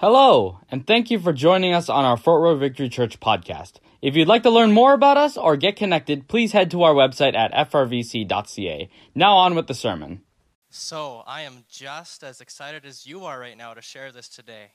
Hello, 0.00 0.60
and 0.70 0.86
thank 0.86 1.10
you 1.10 1.18
for 1.18 1.30
joining 1.30 1.74
us 1.74 1.90
on 1.90 2.06
our 2.06 2.16
Fort 2.16 2.40
Road 2.40 2.58
Victory 2.58 2.88
Church 2.88 3.20
podcast. 3.20 3.72
If 4.00 4.16
you'd 4.16 4.28
like 4.28 4.44
to 4.44 4.50
learn 4.50 4.72
more 4.72 4.94
about 4.94 5.18
us 5.18 5.36
or 5.36 5.58
get 5.58 5.76
connected, 5.76 6.26
please 6.26 6.52
head 6.52 6.70
to 6.70 6.84
our 6.84 6.94
website 6.94 7.34
at 7.34 7.52
frvc.ca. 7.70 8.88
Now 9.14 9.36
on 9.36 9.54
with 9.54 9.66
the 9.66 9.74
sermon. 9.74 10.22
So, 10.70 11.22
I 11.26 11.42
am 11.42 11.64
just 11.68 12.24
as 12.24 12.40
excited 12.40 12.86
as 12.86 13.06
you 13.06 13.26
are 13.26 13.38
right 13.38 13.58
now 13.58 13.74
to 13.74 13.82
share 13.82 14.10
this 14.10 14.30
today. 14.30 14.70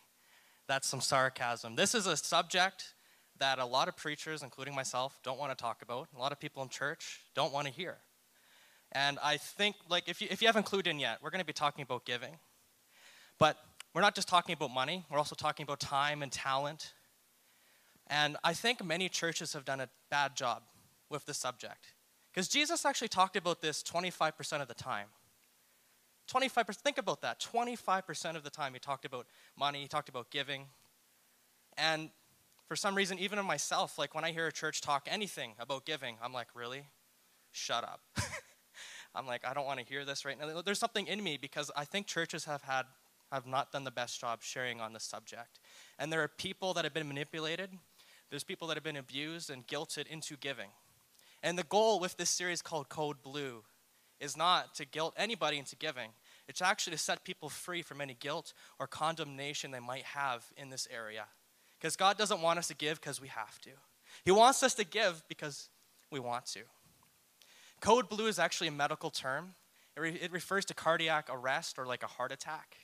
That's 0.68 0.88
some 0.88 1.02
sarcasm. 1.02 1.76
This 1.76 1.96
is 1.96 2.06
a 2.06 2.16
subject 2.16 2.94
that 3.40 3.58
a 3.58 3.66
lot 3.66 3.88
of 3.88 3.98
preachers, 3.98 4.44
including 4.44 4.76
myself, 4.76 5.20
don't 5.24 5.40
want 5.40 5.58
to 5.58 5.60
talk 5.60 5.82
about. 5.82 6.08
A 6.16 6.20
lot 6.20 6.34
of 6.34 6.40
people 6.40 6.62
in 6.62 6.70
church 6.70 7.22
don't 7.34 7.52
want 7.52 7.66
to 7.66 7.74
hear. 7.74 7.98
And 8.92 9.18
I 9.24 9.38
think, 9.38 9.76
like, 9.90 10.08
if 10.08 10.22
you, 10.22 10.28
if 10.30 10.44
you 10.44 10.48
haven't 10.48 10.68
clued 10.68 10.86
in 10.86 11.00
yet, 11.00 11.18
we're 11.24 11.32
going 11.32 11.42
to 11.42 11.48
be 11.48 11.52
talking 11.52 11.82
about 11.82 12.06
giving. 12.06 12.38
But 13.40 13.58
we're 13.96 14.02
not 14.02 14.14
just 14.14 14.28
talking 14.28 14.52
about 14.52 14.72
money, 14.72 15.06
we're 15.10 15.18
also 15.18 15.36
talking 15.36 15.64
about 15.64 15.80
time 15.80 16.22
and 16.22 16.30
talent. 16.30 16.94
And 18.08 18.36
I 18.44 18.52
think 18.54 18.84
many 18.84 19.08
churches 19.08 19.54
have 19.54 19.64
done 19.64 19.80
a 19.80 19.88
bad 20.12 20.36
job 20.36 20.64
with 21.10 21.26
this 21.26 21.38
subject. 21.38 21.94
Because 22.30 22.50
Jesus 22.50 22.86
actually 22.86 23.08
talked 23.08 23.38
about 23.38 23.62
this 23.62 23.82
25% 23.82 24.62
of 24.62 24.68
the 24.68 24.74
time. 24.74 25.08
25%, 26.30 26.76
think 26.76 26.98
about 26.98 27.22
that. 27.22 27.40
25% 27.40 28.36
of 28.36 28.44
the 28.44 28.50
time 28.50 28.74
he 28.74 28.80
talked 28.80 29.06
about 29.06 29.28
money, 29.58 29.82
he 29.82 29.88
talked 29.88 30.10
about 30.10 30.30
giving. 30.30 30.66
And 31.78 32.10
for 32.68 32.76
some 32.76 32.96
reason, 32.96 33.18
even 33.18 33.40
in 33.40 33.46
myself, 33.46 33.98
like 33.98 34.14
when 34.14 34.26
I 34.26 34.32
hear 34.32 34.48
a 34.48 34.52
church 34.52 34.82
talk 34.82 35.08
anything 35.10 35.54
about 35.58 35.86
giving, 35.86 36.18
I'm 36.22 36.34
like, 36.34 36.48
really? 36.54 36.88
Shut 37.54 37.86
up. 37.86 38.02
I'm 39.16 39.26
like, 39.26 39.46
I 39.46 39.54
don't 39.54 39.66
want 39.66 39.80
to 39.80 39.86
hear 39.86 40.04
this 40.04 40.26
right 40.26 40.38
now. 40.38 40.62
There's 40.62 40.80
something 40.80 41.08
in 41.08 41.24
me 41.24 41.38
because 41.38 41.72
I 41.78 41.86
think 41.86 42.08
churches 42.08 42.44
have 42.44 42.64
had 42.64 42.86
have 43.36 43.46
not 43.46 43.72
done 43.72 43.84
the 43.84 43.92
best 43.92 44.20
job 44.20 44.42
sharing 44.42 44.82
on 44.82 44.94
this 44.94 45.04
subject. 45.04 45.60
And 46.00 46.12
there 46.12 46.24
are 46.24 46.28
people 46.28 46.74
that 46.74 46.84
have 46.84 46.94
been 46.94 47.08
manipulated, 47.08 47.70
there's 48.30 48.44
people 48.44 48.68
that 48.70 48.76
have 48.76 48.84
been 48.84 48.98
abused 48.98 49.50
and 49.50 49.68
guilted 49.68 50.08
into 50.08 50.36
giving. 50.36 50.70
And 51.44 51.60
the 51.60 51.64
goal 51.64 52.00
with 52.00 52.18
this 52.18 52.30
series 52.30 52.62
called 52.62 52.90
Code 52.90 53.22
Blue 53.22 53.64
is 54.20 54.36
not 54.36 54.74
to 54.76 54.86
guilt 54.86 55.14
anybody 55.18 55.58
into 55.58 55.76
giving. 55.76 56.10
It's 56.48 56.62
actually 56.62 56.92
to 56.92 56.98
set 56.98 57.24
people 57.24 57.50
free 57.50 57.82
from 57.82 58.02
any 58.02 58.16
guilt 58.16 58.54
or 58.80 58.88
condemnation 58.88 59.72
they 59.72 59.80
might 59.80 60.04
have 60.04 60.46
in 60.58 60.70
this 60.70 60.88
area. 60.92 61.26
Because 61.80 61.96
God 61.96 62.18
doesn't 62.18 62.42
want 62.42 62.58
us 62.58 62.68
to 62.70 62.76
give 62.76 63.00
because 63.00 63.22
we 63.22 63.28
have 63.28 63.60
to. 63.62 63.72
He 64.24 64.32
wants 64.32 64.64
us 64.64 64.74
to 64.76 64.86
give 64.86 65.24
because 65.28 65.70
we 66.10 66.20
want 66.20 66.46
to. 66.48 66.62
Code 67.82 68.10
blue 68.10 68.28
is 68.28 68.40
actually 68.40 68.70
a 68.70 68.72
medical 68.72 69.10
term. 69.10 69.54
It, 69.96 70.00
re- 70.00 70.20
it 70.22 70.32
refers 70.32 70.66
to 70.66 70.74
cardiac 70.74 71.28
arrest 71.30 71.78
or 71.78 71.86
like 71.86 72.04
a 72.04 72.08
heart 72.08 72.32
attack 72.32 72.78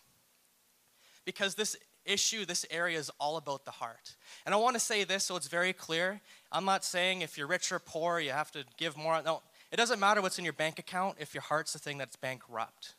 because 1.25 1.55
this 1.55 1.75
issue, 2.05 2.45
this 2.45 2.65
area 2.71 2.97
is 2.97 3.11
all 3.19 3.37
about 3.37 3.65
the 3.65 3.71
heart. 3.71 4.15
And 4.45 4.53
I 4.53 4.57
want 4.57 4.75
to 4.75 4.79
say 4.79 5.03
this 5.03 5.23
so 5.23 5.35
it's 5.35 5.47
very 5.47 5.73
clear. 5.73 6.21
I'm 6.51 6.65
not 6.65 6.83
saying 6.83 7.21
if 7.21 7.37
you're 7.37 7.47
rich 7.47 7.71
or 7.71 7.79
poor, 7.79 8.19
you 8.19 8.31
have 8.31 8.51
to 8.51 8.65
give 8.77 8.97
more. 8.97 9.21
No, 9.23 9.41
it 9.71 9.77
doesn't 9.77 9.99
matter 9.99 10.21
what's 10.21 10.39
in 10.39 10.43
your 10.43 10.53
bank 10.53 10.79
account 10.79 11.17
if 11.19 11.33
your 11.33 11.41
heart's 11.41 11.73
the 11.73 11.79
thing 11.79 11.97
that's 11.97 12.15
bankrupt. 12.15 12.95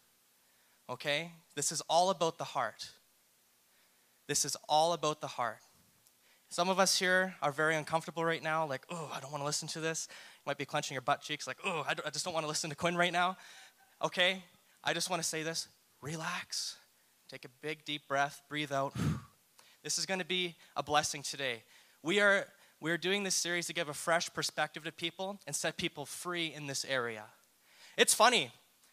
Okay? 0.89 1.33
This 1.55 1.73
is 1.73 1.83
all 1.89 2.11
about 2.11 2.39
the 2.39 2.45
heart. 2.45 2.91
This 4.29 4.45
is 4.45 4.57
all 4.69 4.93
about 4.93 5.21
the 5.21 5.27
heart. 5.27 5.59
Some 6.49 6.69
of 6.69 6.79
us 6.79 6.99
here 6.99 7.35
are 7.41 7.51
very 7.51 7.77
uncomfortable 7.77 8.25
right 8.25 8.43
now, 8.43 8.67
like, 8.67 8.85
oh, 8.91 9.11
I 9.13 9.21
don't 9.21 9.31
want 9.31 9.41
to 9.41 9.47
listen 9.47 9.69
to 9.69 9.81
this. 9.81 10.07
You 10.11 10.51
might 10.51 10.59
be 10.59 10.67
clenching 10.67 10.95
your 10.95 11.01
butt 11.01 11.23
cheeks, 11.23 11.47
like, 11.47 11.57
oh, 11.65 11.83
I, 11.89 11.95
I 12.07 12.11
just 12.11 12.27
don't 12.27 12.35
want 12.35 12.45
to 12.45 12.49
listen 12.49 12.69
to 12.69 12.77
Quinn 12.77 12.95
right 12.95 13.13
now. 13.13 13.39
Okay? 14.05 14.45
I 14.85 14.93
just 14.93 15.09
want 15.09 15.23
to 15.23 15.29
say 15.29 15.43
this 15.43 15.69
relax 16.03 16.77
Take 17.33 17.47
a 17.47 17.51
big, 17.63 17.87
deep 17.87 18.07
breath, 18.09 18.43
breathe 18.51 18.73
out. 18.73 18.93
This 19.83 19.97
is 19.97 20.05
going 20.05 20.21
to 20.21 20.27
be 20.27 20.55
a 20.77 20.83
blessing 20.83 21.23
today. 21.23 21.63
We 22.03 22.21
are, 22.21 22.47
we 22.79 22.91
are 22.91 22.99
doing 22.99 23.23
this 23.23 23.35
series 23.35 23.67
to 23.69 23.73
give 23.73 23.89
a 23.89 23.95
fresh 23.95 24.31
perspective 24.35 24.85
to 24.85 24.93
people 24.93 25.41
and 25.47 25.57
set 25.57 25.79
people 25.79 26.05
free 26.05 26.53
in 26.55 26.67
this 26.67 26.85
area. 26.85 27.25
It's 27.97 28.13
funny, 28.13 28.51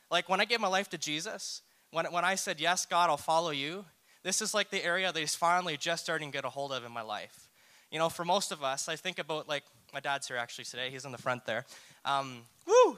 like 0.09 0.29
when 0.29 0.39
I 0.39 0.45
gave 0.45 0.61
my 0.61 0.69
life 0.69 0.89
to 0.91 0.97
Jesus, 0.97 1.63
when, 1.91 2.05
when 2.13 2.23
I 2.23 2.35
said, 2.35 2.61
Yes, 2.61 2.85
God, 2.85 3.09
I'll 3.09 3.17
follow 3.17 3.51
you, 3.51 3.83
this 4.23 4.41
is 4.41 4.53
like 4.53 4.69
the 4.69 4.85
area 4.85 5.11
that 5.11 5.19
He's 5.19 5.35
finally 5.35 5.75
just 5.75 6.03
starting 6.03 6.31
to 6.31 6.37
get 6.37 6.45
a 6.45 6.49
hold 6.49 6.71
of 6.71 6.85
in 6.85 6.93
my 6.93 7.01
life. 7.01 7.49
You 7.91 7.99
know, 7.99 8.07
for 8.07 8.23
most 8.23 8.53
of 8.53 8.63
us, 8.63 8.87
I 8.87 8.95
think 8.95 9.19
about 9.19 9.49
like 9.49 9.65
my 9.93 9.99
dad's 9.99 10.29
here 10.29 10.37
actually 10.37 10.63
today. 10.63 10.89
He's 10.91 11.03
in 11.03 11.11
the 11.11 11.17
front 11.17 11.45
there. 11.45 11.65
Um, 12.05 12.43
woo. 12.65 12.97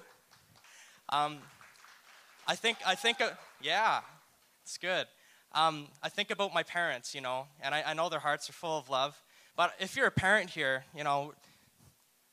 Um, 1.09 1.40
I 2.47 2.53
think 2.53 2.78
I 2.85 2.94
think 2.94 3.19
uh, 3.22 3.31
yeah, 3.59 4.01
it's 4.63 4.78
good. 4.78 5.07
Um, 5.53 5.88
I 6.01 6.09
think 6.09 6.31
about 6.31 6.53
my 6.53 6.63
parents, 6.63 7.13
you 7.13 7.22
know, 7.22 7.47
and 7.62 7.75
I, 7.75 7.84
I 7.88 7.94
know 7.94 8.07
their 8.09 8.19
hearts 8.19 8.50
are 8.50 8.53
full 8.53 8.78
of 8.78 8.89
love. 8.89 9.22
But 9.57 9.73
if 9.79 9.95
you're 9.95 10.07
a 10.07 10.12
parent 10.12 10.50
here, 10.50 10.85
you 10.95 11.03
know, 11.03 11.34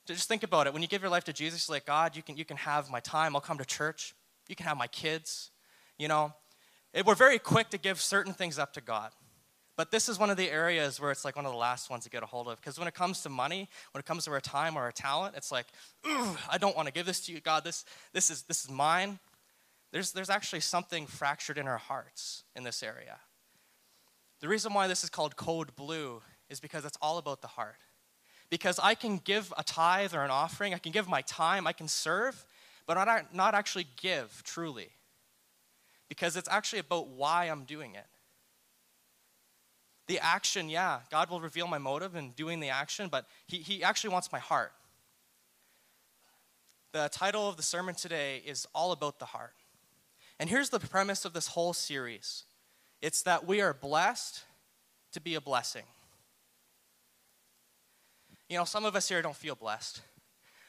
just 0.06 0.28
think 0.28 0.42
about 0.42 0.66
it. 0.66 0.72
When 0.72 0.82
you 0.82 0.88
give 0.88 1.02
your 1.02 1.10
life 1.10 1.24
to 1.24 1.32
Jesus, 1.32 1.68
like, 1.68 1.84
God, 1.84 2.16
you 2.16 2.22
can, 2.22 2.36
you 2.36 2.44
can 2.44 2.56
have 2.56 2.90
my 2.90 3.00
time. 3.00 3.34
I'll 3.34 3.42
come 3.42 3.58
to 3.58 3.64
church. 3.64 4.14
You 4.48 4.56
can 4.56 4.66
have 4.66 4.78
my 4.78 4.86
kids. 4.86 5.50
You 5.98 6.08
know, 6.08 6.32
it, 6.94 7.04
we're 7.04 7.16
very 7.16 7.38
quick 7.38 7.70
to 7.70 7.78
give 7.78 8.00
certain 8.00 8.32
things 8.32 8.58
up 8.58 8.72
to 8.74 8.80
God. 8.80 9.10
But 9.76 9.90
this 9.90 10.08
is 10.08 10.18
one 10.18 10.30
of 10.30 10.36
the 10.36 10.50
areas 10.50 11.00
where 11.00 11.10
it's 11.10 11.24
like 11.24 11.36
one 11.36 11.46
of 11.46 11.52
the 11.52 11.58
last 11.58 11.88
ones 11.88 12.04
to 12.04 12.10
get 12.10 12.22
a 12.22 12.26
hold 12.26 12.48
of. 12.48 12.56
Because 12.56 12.78
when 12.78 12.88
it 12.88 12.94
comes 12.94 13.22
to 13.22 13.28
money, 13.28 13.68
when 13.92 14.00
it 14.00 14.06
comes 14.06 14.24
to 14.24 14.30
our 14.32 14.40
time 14.40 14.76
or 14.76 14.82
our 14.82 14.92
talent, 14.92 15.34
it's 15.36 15.52
like, 15.52 15.66
I 16.04 16.58
don't 16.58 16.74
want 16.74 16.86
to 16.86 16.92
give 16.92 17.06
this 17.06 17.20
to 17.26 17.32
you, 17.32 17.40
God. 17.40 17.62
This, 17.62 17.84
this, 18.12 18.30
is, 18.30 18.42
this 18.42 18.64
is 18.64 18.70
mine. 18.70 19.18
There's, 19.90 20.12
there's 20.12 20.30
actually 20.30 20.60
something 20.60 21.06
fractured 21.06 21.58
in 21.58 21.66
our 21.66 21.78
hearts 21.78 22.44
in 22.54 22.62
this 22.62 22.82
area. 22.82 23.18
The 24.40 24.48
reason 24.48 24.72
why 24.74 24.86
this 24.86 25.02
is 25.02 25.10
called 25.10 25.36
code 25.36 25.74
blue 25.74 26.22
is 26.48 26.60
because 26.60 26.84
it's 26.84 26.98
all 27.00 27.18
about 27.18 27.40
the 27.40 27.48
heart. 27.48 27.76
Because 28.50 28.78
I 28.78 28.94
can 28.94 29.18
give 29.18 29.52
a 29.58 29.62
tithe 29.62 30.14
or 30.14 30.22
an 30.22 30.30
offering, 30.30 30.74
I 30.74 30.78
can 30.78 30.92
give 30.92 31.08
my 31.08 31.22
time, 31.22 31.66
I 31.66 31.72
can 31.72 31.88
serve, 31.88 32.46
but 32.86 32.94
not, 32.94 33.34
not 33.34 33.54
actually 33.54 33.86
give 34.00 34.42
truly. 34.44 34.88
Because 36.08 36.36
it's 36.36 36.48
actually 36.48 36.78
about 36.78 37.08
why 37.08 37.46
I'm 37.46 37.64
doing 37.64 37.94
it. 37.94 38.06
The 40.06 40.18
action, 40.20 40.70
yeah, 40.70 41.00
God 41.10 41.28
will 41.28 41.40
reveal 41.40 41.66
my 41.66 41.76
motive 41.76 42.16
in 42.16 42.30
doing 42.30 42.60
the 42.60 42.70
action, 42.70 43.08
but 43.10 43.26
He, 43.46 43.58
he 43.58 43.82
actually 43.82 44.10
wants 44.10 44.32
my 44.32 44.38
heart. 44.38 44.72
The 46.92 47.10
title 47.12 47.46
of 47.46 47.58
the 47.58 47.62
sermon 47.62 47.94
today 47.94 48.42
is 48.46 48.66
All 48.74 48.92
About 48.92 49.18
the 49.18 49.26
Heart. 49.26 49.52
And 50.40 50.48
here's 50.48 50.70
the 50.70 50.80
premise 50.80 51.24
of 51.24 51.32
this 51.32 51.48
whole 51.48 51.72
series 51.72 52.44
it's 53.00 53.22
that 53.22 53.46
we 53.46 53.60
are 53.60 53.72
blessed 53.72 54.42
to 55.12 55.20
be 55.20 55.34
a 55.34 55.40
blessing. 55.40 55.84
You 58.48 58.56
know, 58.56 58.64
some 58.64 58.84
of 58.84 58.96
us 58.96 59.08
here 59.08 59.22
don't 59.22 59.36
feel 59.36 59.54
blessed. 59.54 60.00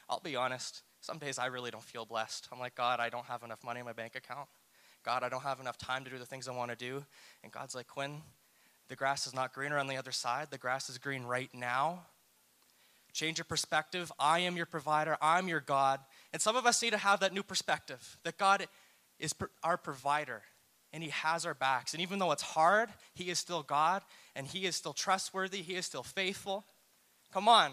I'll 0.08 0.20
be 0.20 0.36
honest. 0.36 0.82
Some 1.00 1.18
days 1.18 1.38
I 1.38 1.46
really 1.46 1.70
don't 1.70 1.82
feel 1.82 2.04
blessed. 2.04 2.48
I'm 2.52 2.58
like, 2.58 2.74
God, 2.74 3.00
I 3.00 3.08
don't 3.08 3.24
have 3.24 3.42
enough 3.42 3.64
money 3.64 3.80
in 3.80 3.86
my 3.86 3.92
bank 3.92 4.16
account. 4.16 4.48
God, 5.02 5.22
I 5.22 5.30
don't 5.30 5.42
have 5.42 5.60
enough 5.60 5.78
time 5.78 6.04
to 6.04 6.10
do 6.10 6.18
the 6.18 6.26
things 6.26 6.46
I 6.46 6.52
want 6.52 6.70
to 6.70 6.76
do. 6.76 7.04
And 7.42 7.50
God's 7.50 7.74
like, 7.74 7.86
Quinn, 7.86 8.20
the 8.88 8.96
grass 8.96 9.26
is 9.26 9.34
not 9.34 9.54
greener 9.54 9.78
on 9.78 9.86
the 9.86 9.96
other 9.96 10.12
side. 10.12 10.48
The 10.50 10.58
grass 10.58 10.90
is 10.90 10.98
green 10.98 11.24
right 11.24 11.48
now. 11.54 12.00
Change 13.12 13.38
your 13.38 13.44
perspective. 13.44 14.12
I 14.18 14.40
am 14.40 14.56
your 14.56 14.66
provider. 14.66 15.16
I'm 15.22 15.48
your 15.48 15.60
God. 15.60 16.00
And 16.32 16.40
some 16.40 16.54
of 16.54 16.66
us 16.66 16.82
need 16.82 16.90
to 16.90 16.98
have 16.98 17.20
that 17.20 17.32
new 17.32 17.42
perspective 17.42 18.18
that 18.24 18.36
God 18.36 18.66
is 19.20 19.34
our 19.62 19.76
provider 19.76 20.42
and 20.92 21.02
he 21.02 21.10
has 21.10 21.46
our 21.46 21.54
backs. 21.54 21.92
And 21.92 22.02
even 22.02 22.18
though 22.18 22.32
it's 22.32 22.42
hard, 22.42 22.88
he 23.14 23.30
is 23.30 23.38
still 23.38 23.62
God 23.62 24.02
and 24.34 24.46
he 24.46 24.66
is 24.66 24.76
still 24.76 24.92
trustworthy, 24.92 25.62
he 25.62 25.76
is 25.76 25.86
still 25.86 26.02
faithful. 26.02 26.64
Come 27.32 27.48
on. 27.48 27.72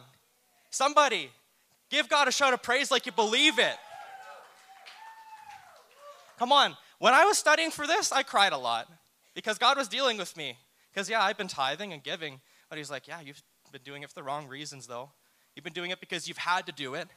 Somebody, 0.70 1.32
give 1.90 2.10
God 2.10 2.28
a 2.28 2.32
shout 2.32 2.54
of 2.54 2.62
praise 2.62 2.92
like 2.92 3.06
you 3.06 3.12
believe 3.12 3.58
it. 3.58 3.76
Come 6.38 6.52
on. 6.52 6.76
When 7.00 7.14
I 7.14 7.26
was 7.26 7.38
studying 7.38 7.72
for 7.72 7.88
this, 7.88 8.12
I 8.12 8.24
cried 8.24 8.54
a 8.54 8.58
lot 8.58 8.88
because 9.34 9.58
God 9.58 9.78
was 9.78 9.88
dealing 9.88 10.18
with 10.18 10.36
me. 10.38 10.58
Because, 10.92 11.10
yeah, 11.10 11.22
I've 11.22 11.38
been 11.38 11.48
tithing 11.48 11.94
and 11.94 12.02
giving, 12.02 12.40
but 12.70 12.78
He's 12.78 12.90
like, 12.90 13.08
yeah, 13.08 13.22
you've 13.22 13.42
been 13.72 13.84
doing 13.84 14.04
it 14.04 14.10
for 14.10 14.16
the 14.16 14.24
wrong 14.24 14.48
reasons, 14.48 14.88
though. 14.88 15.12
You've 15.56 15.64
been 15.64 15.74
doing 15.74 15.92
it 15.92 16.00
because 16.00 16.28
you've 16.28 16.38
had 16.38 16.66
to 16.66 16.72
do 16.72 16.96
it. 16.96 17.08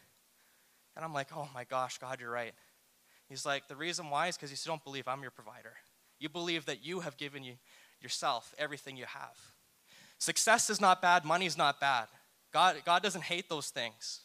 And 0.97 1.05
I'm 1.05 1.15
like, 1.15 1.29
oh 1.35 1.49
my 1.55 1.65
gosh, 1.65 1.99
God, 1.99 2.21
you're 2.21 2.31
right. 2.31 2.53
He's 3.31 3.47
like, 3.47 3.69
the 3.69 3.77
reason 3.77 4.11
why 4.11 4.27
is 4.27 4.37
because 4.37 4.51
you 4.51 4.57
still 4.57 4.73
don't 4.73 4.85
believe 4.85 5.07
I'm 5.07 5.23
your 5.23 5.31
provider. 5.31 5.75
You 6.19 6.29
believe 6.29 6.67
that 6.67 6.85
you 6.85 7.01
have 7.01 7.17
given 7.17 7.45
you 7.45 7.55
yourself 8.03 8.53
everything 8.59 8.97
you 8.97 9.05
have. 9.07 9.39
Success 10.19 10.69
is 10.69 10.81
not 10.81 11.01
bad, 11.01 11.25
money 11.25 11.47
is 11.47 11.57
not 11.57 11.81
bad. 11.81 12.09
God, 12.53 12.77
God 12.85 13.03
doesn't 13.03 13.23
hate 13.23 13.49
those 13.49 13.71
things. 13.71 14.23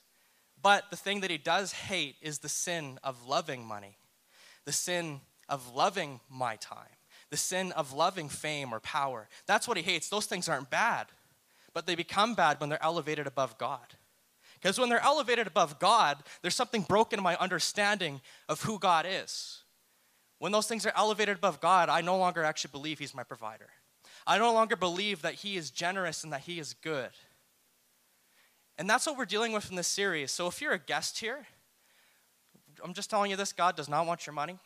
But 0.62 0.90
the 0.90 0.98
thing 0.98 1.22
that 1.22 1.30
he 1.30 1.38
does 1.38 1.72
hate 1.72 2.16
is 2.20 2.40
the 2.40 2.50
sin 2.50 2.98
of 3.04 3.28
loving 3.28 3.64
money, 3.64 3.98
the 4.66 4.72
sin 4.72 5.22
of 5.48 5.76
loving 5.76 6.20
my 6.28 6.56
time, 6.56 6.90
the 7.30 7.38
sin 7.38 7.72
of 7.74 7.94
loving 7.94 8.28
fame 8.28 8.74
or 8.74 8.80
power. 8.80 9.30
That's 9.46 9.68
what 9.68 9.78
he 9.78 9.84
hates. 9.84 10.10
Those 10.10 10.26
things 10.26 10.50
aren't 10.50 10.72
bad, 10.72 11.08
but 11.76 11.86
they 11.86 11.94
become 11.94 12.34
bad 12.34 12.60
when 12.60 12.70
they're 12.70 12.84
elevated 12.84 13.28
above 13.28 13.60
God. 13.60 13.86
Because 14.66 14.80
when 14.80 14.90
they're 14.90 15.00
elevated 15.04 15.46
above 15.46 15.78
God, 15.78 16.18
there's 16.42 16.56
something 16.56 16.82
broken 16.82 17.20
in 17.20 17.24
my 17.24 17.36
understanding 17.36 18.20
of 18.50 18.64
who 18.64 18.80
God 18.80 19.06
is. 19.08 19.62
When 20.40 20.52
those 20.52 20.66
things 20.66 20.88
are 20.88 20.94
elevated 20.96 21.38
above 21.38 21.62
God, 21.62 21.88
I 21.88 22.02
no 22.02 22.18
longer 22.18 22.44
actually 22.44 22.72
believe 22.72 22.98
He's 22.98 23.14
my 23.14 23.22
provider. 23.22 23.68
I 24.26 24.40
no 24.40 24.52
longer 24.54 24.76
believe 24.76 25.22
that 25.22 25.36
He 25.36 25.56
is 25.56 25.70
generous 25.70 26.24
and 26.24 26.34
that 26.34 26.42
He 26.42 26.58
is 26.58 26.74
good. 26.74 27.12
And 28.80 28.90
that's 28.90 29.06
what 29.06 29.20
we're 29.20 29.26
dealing 29.26 29.52
with 29.52 29.70
in 29.70 29.76
this 29.76 29.88
series. 29.88 30.32
So 30.32 30.48
if 30.48 30.60
you're 30.60 30.74
a 30.74 30.80
guest 30.80 31.20
here, 31.20 31.46
I'm 32.84 32.96
just 32.96 33.12
telling 33.12 33.30
you 33.30 33.38
this 33.38 33.54
God 33.54 33.76
does 33.76 33.88
not 33.88 34.08
want 34.08 34.26
your 34.26 34.34
money, 34.34 34.58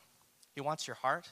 He 0.55 0.61
wants 0.61 0.87
your 0.87 0.95
heart. 0.95 1.27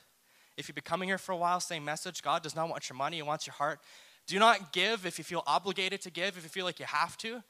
If 0.58 0.68
you've 0.68 0.76
been 0.76 0.84
coming 0.84 1.08
here 1.08 1.18
for 1.18 1.32
a 1.32 1.38
while, 1.38 1.62
same 1.62 1.86
message 1.86 2.22
God 2.22 2.44
does 2.44 2.54
not 2.54 2.68
want 2.68 2.90
your 2.90 2.98
money, 2.98 3.16
He 3.16 3.24
wants 3.24 3.48
your 3.48 3.54
heart. 3.54 3.80
Do 4.26 4.38
not 4.40 4.74
give 4.74 5.06
if 5.06 5.18
you 5.18 5.24
feel 5.24 5.44
obligated 5.48 6.02
to 6.02 6.12
give, 6.12 6.36
if 6.36 6.44
you 6.44 6.50
feel 6.50 6.66
like 6.66 6.82
you 6.82 6.86
have 6.86 7.18
to. 7.20 7.42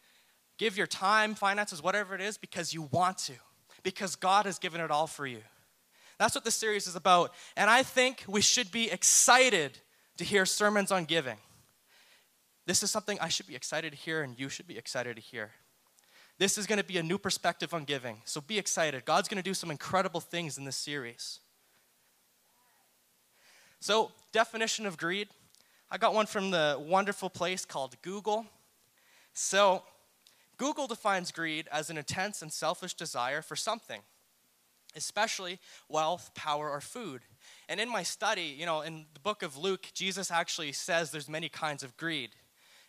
Give 0.58 0.78
your 0.78 0.88
time, 0.88 1.36
finances, 1.36 1.84
whatever 1.84 2.16
it 2.16 2.22
is, 2.22 2.38
because 2.38 2.74
you 2.74 2.84
want 2.92 3.18
to, 3.20 3.34
because 3.84 4.16
God 4.16 4.46
has 4.46 4.60
given 4.60 4.82
it 4.82 4.92
all 4.92 5.08
for 5.08 5.28
you. 5.28 5.42
That's 6.18 6.34
what 6.34 6.44
this 6.44 6.56
series 6.56 6.88
is 6.88 6.96
about. 6.96 7.34
And 7.56 7.70
I 7.70 7.84
think 7.84 8.24
we 8.28 8.42
should 8.42 8.72
be 8.72 8.90
excited 8.92 9.78
to 10.18 10.24
hear 10.24 10.46
sermons 10.46 10.92
on 10.92 11.06
giving. 11.06 11.38
This 12.66 12.84
is 12.84 12.92
something 12.92 13.18
I 13.22 13.30
should 13.30 13.48
be 13.48 13.56
excited 13.56 13.92
to 13.92 13.98
hear, 13.98 14.24
and 14.24 14.38
you 14.38 14.50
should 14.50 14.68
be 14.68 14.78
excited 14.78 15.16
to 15.16 15.22
hear. 15.22 15.52
This 16.40 16.58
is 16.58 16.68
going 16.68 16.80
to 16.80 16.86
be 16.86 16.98
a 16.98 17.04
new 17.04 17.18
perspective 17.18 17.74
on 17.74 17.84
giving. 17.84 18.22
So 18.26 18.42
be 18.42 18.58
excited. 18.58 19.06
God's 19.06 19.28
going 19.28 19.42
to 19.42 19.48
do 19.48 19.54
some 19.54 19.72
incredible 19.72 20.20
things 20.20 20.58
in 20.58 20.66
this 20.66 20.76
series. 20.76 21.40
So, 23.80 24.12
definition 24.32 24.88
of 24.88 24.98
greed. 24.98 25.30
I 25.90 25.98
got 25.98 26.14
one 26.14 26.26
from 26.26 26.50
the 26.50 26.78
wonderful 26.80 27.30
place 27.30 27.64
called 27.64 27.96
Google. 28.02 28.46
So, 29.34 29.84
Google 30.58 30.88
defines 30.88 31.32
greed 31.32 31.68
as 31.72 31.90
an 31.90 31.98
intense 31.98 32.42
and 32.42 32.52
selfish 32.52 32.94
desire 32.94 33.42
for 33.42 33.56
something, 33.56 34.02
especially 34.96 35.60
wealth, 35.88 36.32
power, 36.34 36.70
or 36.70 36.82
food. 36.82 37.22
And 37.70 37.80
in 37.80 37.90
my 37.90 38.04
study, 38.04 38.56
you 38.58 38.66
know, 38.66 38.82
in 38.82 39.06
the 39.14 39.20
book 39.20 39.44
of 39.44 39.56
Luke, 39.56 39.88
Jesus 39.94 40.32
actually 40.32 40.72
says 40.72 41.12
there's 41.12 41.30
many 41.30 41.50
kinds 41.50 41.84
of 41.84 41.96
greed. 41.96 42.32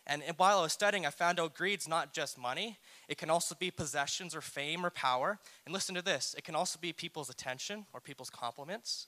And 0.07 0.23
while 0.37 0.57
I 0.57 0.61
was 0.63 0.73
studying, 0.73 1.05
I 1.05 1.11
found 1.11 1.39
out 1.39 1.53
greed's 1.53 1.87
not 1.87 2.13
just 2.13 2.35
money. 2.35 2.79
It 3.07 3.19
can 3.19 3.29
also 3.29 3.53
be 3.53 3.69
possessions 3.69 4.35
or 4.35 4.41
fame 4.41 4.83
or 4.83 4.89
power. 4.89 5.37
And 5.65 5.73
listen 5.73 5.93
to 5.93 6.01
this 6.01 6.33
it 6.35 6.43
can 6.43 6.55
also 6.55 6.79
be 6.79 6.91
people's 6.91 7.29
attention 7.29 7.85
or 7.93 7.99
people's 7.99 8.31
compliments. 8.31 9.05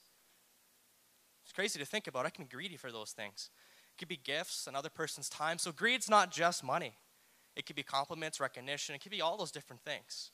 It's 1.44 1.54
crazy 1.54 1.80
to 1.80 1.86
think 1.86 2.06
about. 2.06 2.28
I 2.28 2.30
can 2.30 2.46
be 2.46 2.50
greedy 2.50 2.78
for 2.78 2.92
those 2.92 3.12
things. 3.12 3.50
It 3.96 3.98
could 3.98 4.08
be 4.08 4.20
gifts, 4.24 4.68
another 4.68 4.90
person's 4.90 5.28
time. 5.28 5.58
So 5.58 5.72
greed's 5.72 6.08
not 6.08 6.32
just 6.32 6.64
money. 6.64 6.94
It 7.56 7.66
could 7.66 7.76
be 7.76 7.84
compliments, 7.84 8.40
recognition, 8.40 8.96
it 8.96 9.02
could 9.02 9.12
be 9.12 9.22
all 9.22 9.38
those 9.38 9.52
different 9.52 9.82
things. 9.84 10.32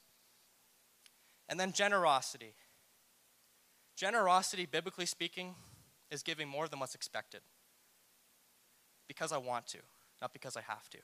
And 1.50 1.60
then 1.60 1.72
generosity. 1.72 2.56
Generosity, 3.96 4.66
biblically 4.66 5.06
speaking, 5.06 5.56
is 6.12 6.22
giving 6.22 6.48
more 6.48 6.68
than 6.68 6.80
what's 6.80 6.96
expected 6.96 7.42
because 9.08 9.32
I 9.32 9.38
want 9.38 9.68
to 9.68 9.80
not 10.22 10.34
because 10.34 10.58
I 10.58 10.62
have 10.62 10.90
to. 10.90 10.98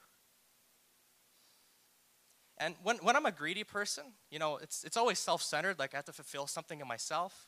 And 2.58 2.76
when, 2.84 2.98
when 2.98 3.16
I'm 3.16 3.26
a 3.26 3.32
greedy 3.32 3.64
person, 3.64 4.06
you 4.30 4.40
know, 4.40 4.58
it's, 4.58 4.84
it's 4.84 4.98
always 4.98 5.20
self 5.20 5.42
centered, 5.42 5.80
like 5.80 5.94
I 5.94 5.98
have 5.98 6.06
to 6.06 6.14
fulfill 6.14 6.48
something 6.48 6.80
in 6.80 6.88
myself. 6.88 7.48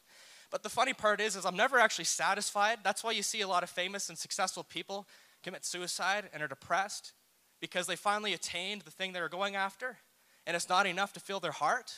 But 0.52 0.64
the 0.64 0.70
funny 0.70 0.94
part 0.94 1.22
is, 1.22 1.36
is 1.36 1.46
I'm 1.46 1.56
never 1.56 1.80
actually 1.80 2.06
satisfied. 2.06 2.80
That's 2.84 3.04
why 3.04 3.12
you 3.12 3.24
see 3.24 3.42
a 3.42 3.48
lot 3.48 3.64
of 3.64 3.70
famous 3.70 4.10
and 4.10 4.18
successful 4.18 4.64
people 4.64 5.08
commit 5.44 5.66
suicide 5.66 6.30
and 6.34 6.42
are 6.42 6.48
depressed 6.48 7.14
because 7.60 7.88
they 7.88 7.96
finally 7.96 8.34
attained 8.34 8.82
the 8.82 8.92
thing 8.92 9.14
they 9.14 9.22
were 9.22 9.30
going 9.30 9.56
after, 9.56 9.98
and 10.46 10.56
it's 10.56 10.70
not 10.70 10.86
enough 10.86 11.14
to 11.14 11.20
fill 11.20 11.40
their 11.40 11.52
heart. 11.52 11.94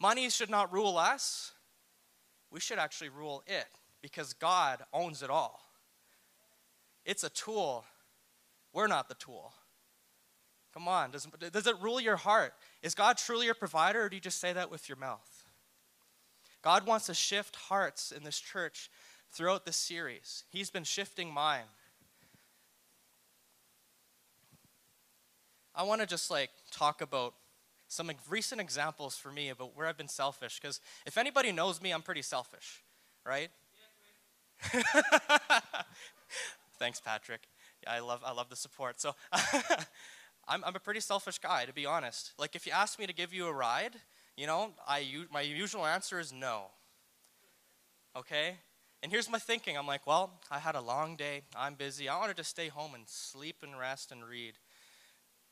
Money 0.00 0.28
should 0.30 0.50
not 0.50 0.72
rule 0.72 0.98
us. 0.98 1.52
We 2.50 2.60
should 2.60 2.78
actually 2.78 3.08
rule 3.08 3.42
it 3.46 3.66
because 4.02 4.32
God 4.34 4.82
owns 4.92 5.22
it 5.22 5.30
all. 5.30 5.60
It's 7.04 7.24
a 7.24 7.30
tool 7.30 7.84
we're 8.76 8.88
not 8.88 9.08
the 9.08 9.14
tool. 9.14 9.54
Come 10.74 10.86
on, 10.86 11.10
does, 11.10 11.26
does 11.50 11.66
it 11.66 11.80
rule 11.80 11.98
your 11.98 12.16
heart? 12.16 12.52
Is 12.82 12.94
God 12.94 13.16
truly 13.16 13.46
your 13.46 13.54
provider, 13.54 14.02
or 14.02 14.10
do 14.10 14.16
you 14.16 14.20
just 14.20 14.38
say 14.38 14.52
that 14.52 14.70
with 14.70 14.86
your 14.86 14.98
mouth? 14.98 15.44
God 16.60 16.86
wants 16.86 17.06
to 17.06 17.14
shift 17.14 17.56
hearts 17.56 18.12
in 18.12 18.22
this 18.22 18.38
church 18.38 18.90
throughout 19.32 19.64
this 19.64 19.76
series. 19.76 20.44
He's 20.50 20.68
been 20.68 20.84
shifting 20.84 21.32
mine. 21.32 21.64
I 25.76 25.82
want 25.82 26.00
to 26.00 26.06
just 26.06 26.30
like 26.30 26.50
talk 26.70 27.02
about 27.02 27.34
some 27.88 28.10
recent 28.28 28.60
examples 28.60 29.16
for 29.16 29.30
me 29.30 29.50
about 29.50 29.76
where 29.76 29.86
I've 29.86 29.98
been 29.98 30.08
selfish. 30.08 30.58
Because 30.60 30.80
if 31.04 31.18
anybody 31.18 31.52
knows 31.52 31.80
me, 31.82 31.92
I'm 31.92 32.02
pretty 32.02 32.22
selfish, 32.22 32.82
right? 33.24 33.50
Thanks, 36.78 37.00
Patrick. 37.00 37.42
I 37.86 38.00
love, 38.00 38.22
I 38.24 38.32
love 38.32 38.48
the 38.48 38.56
support. 38.56 39.00
So 39.00 39.14
I'm, 40.48 40.64
I'm 40.64 40.74
a 40.74 40.80
pretty 40.80 41.00
selfish 41.00 41.38
guy, 41.38 41.64
to 41.66 41.72
be 41.72 41.86
honest. 41.86 42.32
Like, 42.38 42.56
if 42.56 42.66
you 42.66 42.72
ask 42.72 42.98
me 42.98 43.06
to 43.06 43.12
give 43.12 43.32
you 43.32 43.46
a 43.46 43.52
ride, 43.52 43.96
you 44.36 44.46
know, 44.46 44.70
I, 44.86 45.04
my 45.32 45.42
usual 45.42 45.86
answer 45.86 46.18
is 46.18 46.32
no. 46.32 46.66
Okay? 48.16 48.56
And 49.02 49.12
here's 49.12 49.30
my 49.30 49.38
thinking 49.38 49.76
I'm 49.76 49.86
like, 49.86 50.06
well, 50.06 50.40
I 50.50 50.58
had 50.58 50.74
a 50.74 50.80
long 50.80 51.16
day. 51.16 51.42
I'm 51.54 51.74
busy. 51.74 52.08
I 52.08 52.18
wanted 52.18 52.36
to 52.38 52.44
stay 52.44 52.68
home 52.68 52.94
and 52.94 53.04
sleep 53.06 53.56
and 53.62 53.78
rest 53.78 54.10
and 54.10 54.24
read. 54.24 54.54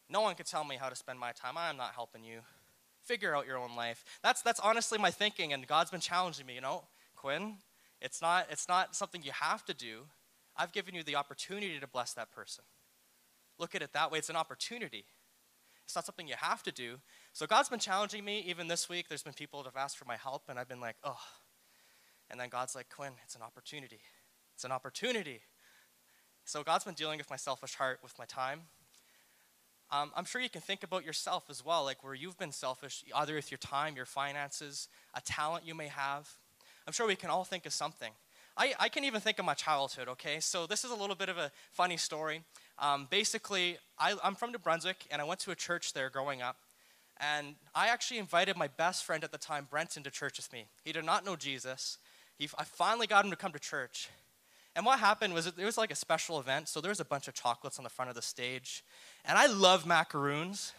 No 0.08 0.20
one 0.20 0.34
could 0.34 0.46
tell 0.46 0.64
me 0.64 0.76
how 0.76 0.88
to 0.88 0.96
spend 0.96 1.18
my 1.18 1.32
time. 1.32 1.54
I'm 1.56 1.76
not 1.76 1.94
helping 1.94 2.24
you. 2.24 2.40
Figure 3.02 3.34
out 3.36 3.46
your 3.46 3.58
own 3.58 3.76
life. 3.76 4.04
That's, 4.22 4.42
that's 4.42 4.60
honestly 4.60 4.98
my 4.98 5.10
thinking, 5.10 5.52
and 5.52 5.66
God's 5.66 5.90
been 5.90 6.00
challenging 6.00 6.46
me, 6.46 6.54
you 6.54 6.60
know, 6.60 6.84
Quinn, 7.16 7.56
it's 8.00 8.20
not, 8.20 8.46
it's 8.50 8.68
not 8.68 8.94
something 8.94 9.22
you 9.22 9.32
have 9.32 9.64
to 9.66 9.74
do. 9.74 10.02
I've 10.56 10.72
given 10.72 10.94
you 10.94 11.02
the 11.02 11.16
opportunity 11.16 11.78
to 11.80 11.86
bless 11.86 12.12
that 12.14 12.30
person. 12.30 12.64
Look 13.58 13.74
at 13.74 13.82
it 13.82 13.92
that 13.92 14.10
way. 14.10 14.18
It's 14.18 14.30
an 14.30 14.36
opportunity. 14.36 15.04
It's 15.84 15.94
not 15.94 16.06
something 16.06 16.26
you 16.26 16.34
have 16.38 16.62
to 16.62 16.72
do. 16.72 16.96
So 17.32 17.46
God's 17.46 17.68
been 17.68 17.78
challenging 17.78 18.24
me. 18.24 18.44
Even 18.46 18.68
this 18.68 18.88
week, 18.88 19.08
there's 19.08 19.22
been 19.22 19.32
people 19.32 19.62
that 19.62 19.74
have 19.74 19.82
asked 19.82 19.98
for 19.98 20.06
my 20.06 20.16
help, 20.16 20.44
and 20.48 20.58
I've 20.58 20.68
been 20.68 20.80
like, 20.80 20.96
oh. 21.04 21.20
And 22.30 22.40
then 22.40 22.48
God's 22.48 22.74
like, 22.74 22.88
Quinn, 22.94 23.12
it's 23.24 23.34
an 23.34 23.42
opportunity. 23.42 24.00
It's 24.54 24.64
an 24.64 24.72
opportunity. 24.72 25.42
So 26.44 26.62
God's 26.62 26.84
been 26.84 26.94
dealing 26.94 27.18
with 27.18 27.30
my 27.30 27.36
selfish 27.36 27.74
heart 27.74 28.00
with 28.02 28.18
my 28.18 28.24
time. 28.24 28.62
Um, 29.94 30.10
I'm 30.16 30.24
sure 30.24 30.40
you 30.40 30.50
can 30.50 30.60
think 30.60 30.82
about 30.82 31.04
yourself 31.04 31.44
as 31.48 31.64
well, 31.64 31.84
like 31.84 32.02
where 32.02 32.14
you've 32.14 32.36
been 32.36 32.50
selfish, 32.50 33.04
either 33.14 33.36
with 33.36 33.52
your 33.52 33.58
time, 33.58 33.94
your 33.94 34.06
finances, 34.06 34.88
a 35.14 35.20
talent 35.20 35.64
you 35.64 35.74
may 35.74 35.86
have. 35.86 36.28
I'm 36.84 36.92
sure 36.92 37.06
we 37.06 37.14
can 37.14 37.30
all 37.30 37.44
think 37.44 37.64
of 37.64 37.72
something. 37.72 38.10
I, 38.56 38.74
I 38.80 38.88
can 38.88 39.04
even 39.04 39.20
think 39.20 39.38
of 39.38 39.44
my 39.44 39.54
childhood, 39.54 40.08
okay? 40.08 40.40
So 40.40 40.66
this 40.66 40.84
is 40.84 40.90
a 40.90 40.96
little 40.96 41.14
bit 41.14 41.28
of 41.28 41.38
a 41.38 41.52
funny 41.70 41.96
story. 41.96 42.42
Um, 42.80 43.06
basically, 43.08 43.78
I, 43.96 44.16
I'm 44.24 44.34
from 44.34 44.50
New 44.50 44.58
Brunswick, 44.58 45.06
and 45.12 45.22
I 45.22 45.24
went 45.24 45.38
to 45.40 45.52
a 45.52 45.56
church 45.56 45.92
there 45.92 46.10
growing 46.10 46.42
up. 46.42 46.56
And 47.20 47.54
I 47.72 47.86
actually 47.86 48.18
invited 48.18 48.56
my 48.56 48.66
best 48.66 49.04
friend 49.04 49.22
at 49.22 49.30
the 49.30 49.38
time, 49.38 49.68
Brenton, 49.70 50.02
to 50.02 50.10
church 50.10 50.38
with 50.38 50.52
me. 50.52 50.66
He 50.84 50.90
did 50.90 51.04
not 51.04 51.24
know 51.24 51.36
Jesus. 51.36 51.98
He, 52.36 52.48
I 52.58 52.64
finally 52.64 53.06
got 53.06 53.24
him 53.24 53.30
to 53.30 53.36
come 53.36 53.52
to 53.52 53.60
church. 53.60 54.08
And 54.76 54.84
what 54.84 54.98
happened 54.98 55.34
was 55.34 55.46
it, 55.46 55.56
was 55.58 55.78
like 55.78 55.92
a 55.92 55.96
special 55.96 56.40
event. 56.40 56.68
So 56.68 56.80
there 56.80 56.90
was 56.90 57.00
a 57.00 57.04
bunch 57.04 57.28
of 57.28 57.34
chocolates 57.34 57.78
on 57.78 57.84
the 57.84 57.90
front 57.90 58.08
of 58.08 58.16
the 58.16 58.22
stage. 58.22 58.84
And 59.24 59.38
I 59.38 59.46
love 59.46 59.86
macaroons. 59.86 60.72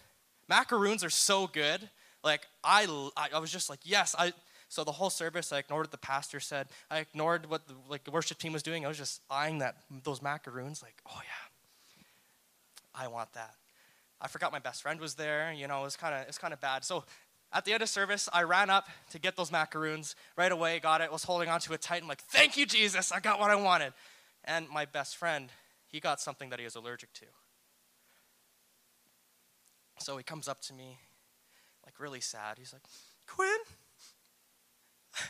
Macaroons 0.49 1.03
are 1.03 1.09
so 1.09 1.47
good. 1.47 1.89
Like, 2.23 2.41
I, 2.63 2.87
I 3.33 3.39
was 3.39 3.51
just 3.51 3.69
like, 3.69 3.79
yes, 3.83 4.15
I, 4.17 4.33
so 4.67 4.83
the 4.83 4.91
whole 4.91 5.09
service, 5.09 5.53
I 5.53 5.59
ignored 5.59 5.85
what 5.85 5.91
the 5.91 5.97
pastor 5.97 6.39
said. 6.39 6.67
I 6.89 6.99
ignored 6.99 7.49
what 7.49 7.67
the 7.67 7.75
like 7.87 8.03
the 8.03 8.11
worship 8.11 8.37
team 8.37 8.53
was 8.53 8.63
doing. 8.63 8.83
I 8.83 8.87
was 8.87 8.97
just 8.97 9.21
eyeing 9.29 9.59
that 9.59 9.77
those 10.03 10.21
macaroons, 10.21 10.81
like, 10.81 10.95
oh 11.07 11.21
yeah, 11.23 12.03
I 12.93 13.07
want 13.07 13.31
that. 13.33 13.55
I 14.19 14.27
forgot 14.27 14.51
my 14.51 14.59
best 14.59 14.81
friend 14.81 14.99
was 14.99 15.15
there. 15.15 15.53
You 15.53 15.67
know, 15.67 15.81
it 15.81 15.83
was 15.83 15.95
kind 15.95 16.15
of 16.15 16.27
it's 16.27 16.37
kind 16.37 16.53
of 16.53 16.59
bad. 16.61 16.83
So 16.83 17.03
at 17.53 17.65
the 17.65 17.73
end 17.73 17.81
of 17.81 17.89
service, 17.89 18.27
I 18.33 18.43
ran 18.43 18.69
up 18.69 18.87
to 19.11 19.19
get 19.19 19.37
those 19.37 19.51
macaroons 19.51 20.15
right 20.37 20.51
away. 20.51 20.79
Got 20.79 21.01
it. 21.01 21.11
Was 21.11 21.23
holding 21.23 21.49
onto 21.49 21.73
it 21.73 21.81
tight. 21.81 22.01
I'm 22.01 22.07
like, 22.07 22.21
thank 22.21 22.57
you, 22.57 22.65
Jesus. 22.65 23.11
I 23.11 23.19
got 23.19 23.39
what 23.39 23.49
I 23.51 23.55
wanted. 23.55 23.93
And 24.43 24.69
my 24.69 24.85
best 24.85 25.15
friend, 25.15 25.49
he 25.87 25.99
got 25.99 26.19
something 26.19 26.49
that 26.49 26.59
he 26.59 26.65
was 26.65 26.75
allergic 26.75 27.13
to. 27.13 27.25
So 29.99 30.17
he 30.17 30.23
comes 30.23 30.47
up 30.47 30.61
to 30.63 30.73
me, 30.73 30.97
like 31.85 31.99
really 31.99 32.19
sad. 32.19 32.57
He's 32.57 32.73
like, 32.73 32.83
Quinn, 33.27 33.49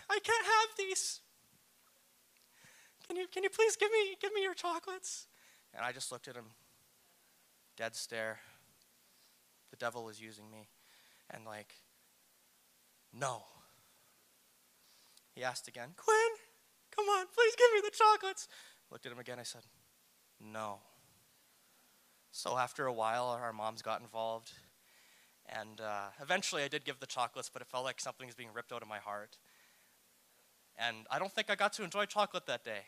I 0.09 0.19
can't 0.19 0.45
have 0.45 0.77
these. 0.77 1.21
Can 3.07 3.17
you, 3.17 3.27
can 3.31 3.43
you 3.43 3.49
please 3.49 3.75
give 3.75 3.91
me, 3.91 4.15
give 4.19 4.33
me 4.33 4.41
your 4.41 4.55
chocolates? 4.55 5.27
And 5.73 5.85
I 5.85 5.91
just 5.91 6.11
looked 6.11 6.27
at 6.27 6.35
him, 6.35 6.45
dead 7.77 7.95
stare. 7.95 8.39
The 9.69 9.77
devil 9.77 10.03
was 10.03 10.19
using 10.19 10.49
me. 10.49 10.67
And 11.29 11.45
like, 11.45 11.73
no. 13.17 13.43
He 15.33 15.43
asked 15.43 15.67
again, 15.67 15.89
Quinn, 15.95 16.31
come 16.95 17.05
on, 17.05 17.25
please 17.33 17.55
give 17.57 17.67
me 17.73 17.81
the 17.83 17.95
chocolates. 17.95 18.47
Looked 18.91 19.05
at 19.05 19.11
him 19.11 19.19
again. 19.19 19.39
I 19.39 19.43
said, 19.43 19.61
no. 20.39 20.79
So 22.31 22.57
after 22.57 22.85
a 22.85 22.93
while, 22.93 23.27
our 23.27 23.53
moms 23.53 23.81
got 23.81 24.01
involved. 24.01 24.51
And 25.47 25.79
uh, 25.79 26.07
eventually 26.21 26.63
I 26.63 26.67
did 26.67 26.85
give 26.85 26.99
the 26.99 27.05
chocolates, 27.05 27.49
but 27.49 27.61
it 27.61 27.67
felt 27.67 27.83
like 27.83 27.99
something 27.99 28.25
was 28.25 28.35
being 28.35 28.49
ripped 28.53 28.71
out 28.71 28.81
of 28.81 28.87
my 28.87 28.97
heart. 28.97 29.37
And 30.77 31.05
I 31.09 31.19
don't 31.19 31.31
think 31.31 31.49
I 31.49 31.55
got 31.55 31.73
to 31.73 31.83
enjoy 31.83 32.05
chocolate 32.05 32.45
that 32.47 32.63
day. 32.63 32.81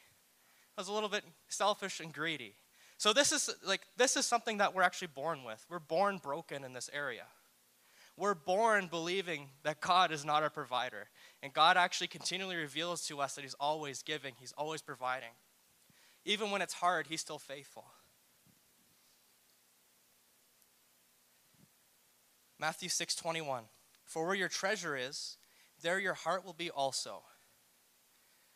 I 0.77 0.81
was 0.81 0.87
a 0.87 0.93
little 0.93 1.09
bit 1.09 1.23
selfish 1.47 1.99
and 1.99 2.13
greedy. 2.13 2.55
So 2.97 3.13
this 3.13 3.31
is 3.31 3.49
like 3.65 3.81
this 3.95 4.17
is 4.17 4.25
something 4.25 4.57
that 4.57 4.73
we're 4.73 4.81
actually 4.81 5.09
born 5.09 5.43
with. 5.43 5.65
We're 5.69 5.79
born 5.79 6.17
broken 6.17 6.63
in 6.63 6.73
this 6.73 6.89
area. 6.91 7.25
We're 8.17 8.33
born 8.33 8.87
believing 8.87 9.49
that 9.61 9.79
God 9.79 10.11
is 10.11 10.25
not 10.25 10.41
our 10.41 10.49
provider. 10.49 11.07
And 11.43 11.53
God 11.53 11.77
actually 11.77 12.07
continually 12.07 12.55
reveals 12.55 13.05
to 13.07 13.21
us 13.21 13.35
that 13.35 13.43
He's 13.43 13.53
always 13.59 14.01
giving, 14.01 14.33
He's 14.39 14.53
always 14.57 14.81
providing. 14.81 15.29
Even 16.25 16.49
when 16.49 16.63
it's 16.63 16.73
hard, 16.73 17.07
He's 17.07 17.21
still 17.21 17.37
faithful. 17.37 17.85
Matthew 22.59 22.89
6 22.89 23.15
21. 23.15 23.63
For 24.03 24.25
where 24.25 24.35
your 24.35 24.47
treasure 24.47 24.97
is, 24.97 25.37
there 25.81 25.99
your 25.99 26.13
heart 26.15 26.43
will 26.43 26.53
be 26.53 26.71
also. 26.71 27.21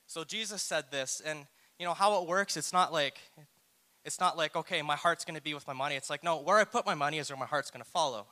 So 0.08 0.24
Jesus 0.24 0.64
said 0.64 0.86
this, 0.92 1.22
and 1.24 1.46
you 1.78 1.86
know 1.86 1.94
how 1.94 2.22
it 2.22 2.28
works, 2.28 2.58
it's 2.58 2.74
not 2.74 2.92
like 2.92 3.20
it's 4.04 4.20
not 4.20 4.36
like, 4.36 4.56
okay, 4.56 4.82
my 4.82 4.96
heart's 4.96 5.24
gonna 5.24 5.42
be 5.42 5.54
with 5.54 5.68
my 5.68 5.74
money. 5.74 5.96
It's 5.96 6.10
like, 6.10 6.24
no, 6.24 6.42
where 6.42 6.58
I 6.58 6.64
put 6.64 6.86
my 6.86 6.96
money 6.96 7.20
is 7.20 7.30
where 7.30 7.38
my 7.38 7.46
heart's 7.46 7.70
gonna 7.70 7.84
follow. 7.84 8.26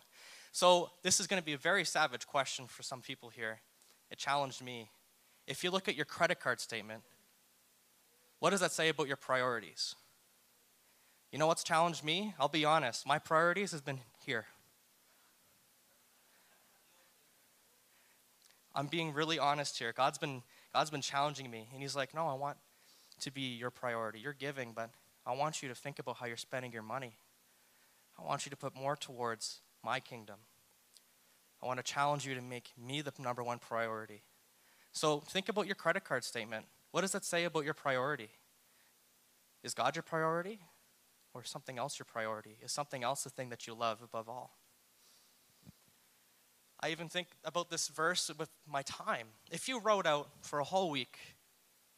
So 0.52 0.92
this 1.04 1.20
is 1.20 1.28
gonna 1.28 1.42
be 1.42 1.54
a 1.54 1.58
very 1.58 1.86
savage 1.86 2.28
question 2.28 2.68
for 2.68 2.84
some 2.84 3.02
people 3.02 3.30
here. 3.30 3.60
It 4.12 4.18
challenged 4.18 4.64
me. 4.64 4.90
If 5.48 5.64
you 5.64 5.72
look 5.72 5.88
at 5.88 5.96
your 5.96 6.06
credit 6.06 6.40
card 6.40 6.60
statement, 6.60 7.04
what 8.40 8.52
does 8.52 8.60
that 8.62 8.72
say 8.72 8.90
about 8.90 9.08
your 9.08 9.18
priorities? 9.18 9.96
You 11.32 11.38
know 11.38 11.48
what's 11.48 11.64
challenged 11.64 12.04
me? 12.04 12.34
I'll 12.40 12.48
be 12.48 12.66
honest. 12.66 13.06
My 13.06 13.20
priorities 13.20 13.72
has 13.72 13.82
been 13.82 14.00
here. 14.26 14.46
I'm 18.74 18.88
being 18.88 19.14
really 19.14 19.38
honest 19.38 19.78
here. 19.78 19.94
God's 19.94 20.18
been, 20.18 20.42
God's 20.74 20.90
been 20.90 21.02
challenging 21.02 21.52
me. 21.52 21.68
And 21.74 21.82
He's 21.82 21.96
like, 21.96 22.14
No, 22.14 22.28
I 22.28 22.34
want 22.34 22.58
to 23.22 23.32
be 23.32 23.42
your 23.42 23.70
priority. 23.70 24.20
You're 24.20 24.34
giving, 24.34 24.72
but 24.74 24.90
I 25.26 25.36
want 25.36 25.62
you 25.62 25.70
to 25.70 25.76
think 25.76 26.00
about 26.00 26.18
how 26.18 26.26
you're 26.26 26.38
spending 26.38 26.72
your 26.72 26.84
money. 26.84 27.18
I 28.18 28.26
want 28.26 28.46
you 28.46 28.50
to 28.50 28.58
put 28.58 28.76
more 28.76 28.96
towards 28.96 29.60
my 29.84 30.00
kingdom. 30.00 30.38
I 31.62 31.66
want 31.66 31.78
to 31.78 31.84
challenge 31.84 32.26
you 32.26 32.36
to 32.36 32.42
make 32.42 32.72
me 32.78 33.02
the 33.02 33.12
number 33.20 33.44
one 33.44 33.60
priority. 33.60 34.22
So 34.92 35.20
think 35.20 35.50
about 35.50 35.66
your 35.66 35.76
credit 35.76 36.04
card 36.04 36.24
statement. 36.24 36.66
What 36.92 37.02
does 37.02 37.12
that 37.12 37.26
say 37.26 37.44
about 37.44 37.66
your 37.66 37.74
priority? 37.74 38.30
Is 39.64 39.74
God 39.74 39.96
your 39.96 40.04
priority? 40.04 40.60
Or 41.34 41.44
something 41.44 41.78
else 41.78 42.00
your 42.00 42.06
priority? 42.06 42.58
Is 42.64 42.72
something 42.72 43.04
else 43.04 43.24
the 43.24 43.30
thing 43.30 43.50
that 43.50 43.68
you 43.68 43.74
love 43.76 44.02
above 44.02 44.28
all? 44.28 44.58
I 46.82 46.90
even 46.90 47.10
think 47.10 47.28
about 47.44 47.70
this 47.70 47.90
verse 47.90 48.32
with 48.38 48.50
my 48.68 48.82
time. 48.84 49.28
If 49.52 49.68
you 49.68 49.80
wrote 49.80 50.08
out 50.08 50.30
for 50.42 50.60
a 50.60 50.64
whole 50.64 50.90
week 50.90 51.18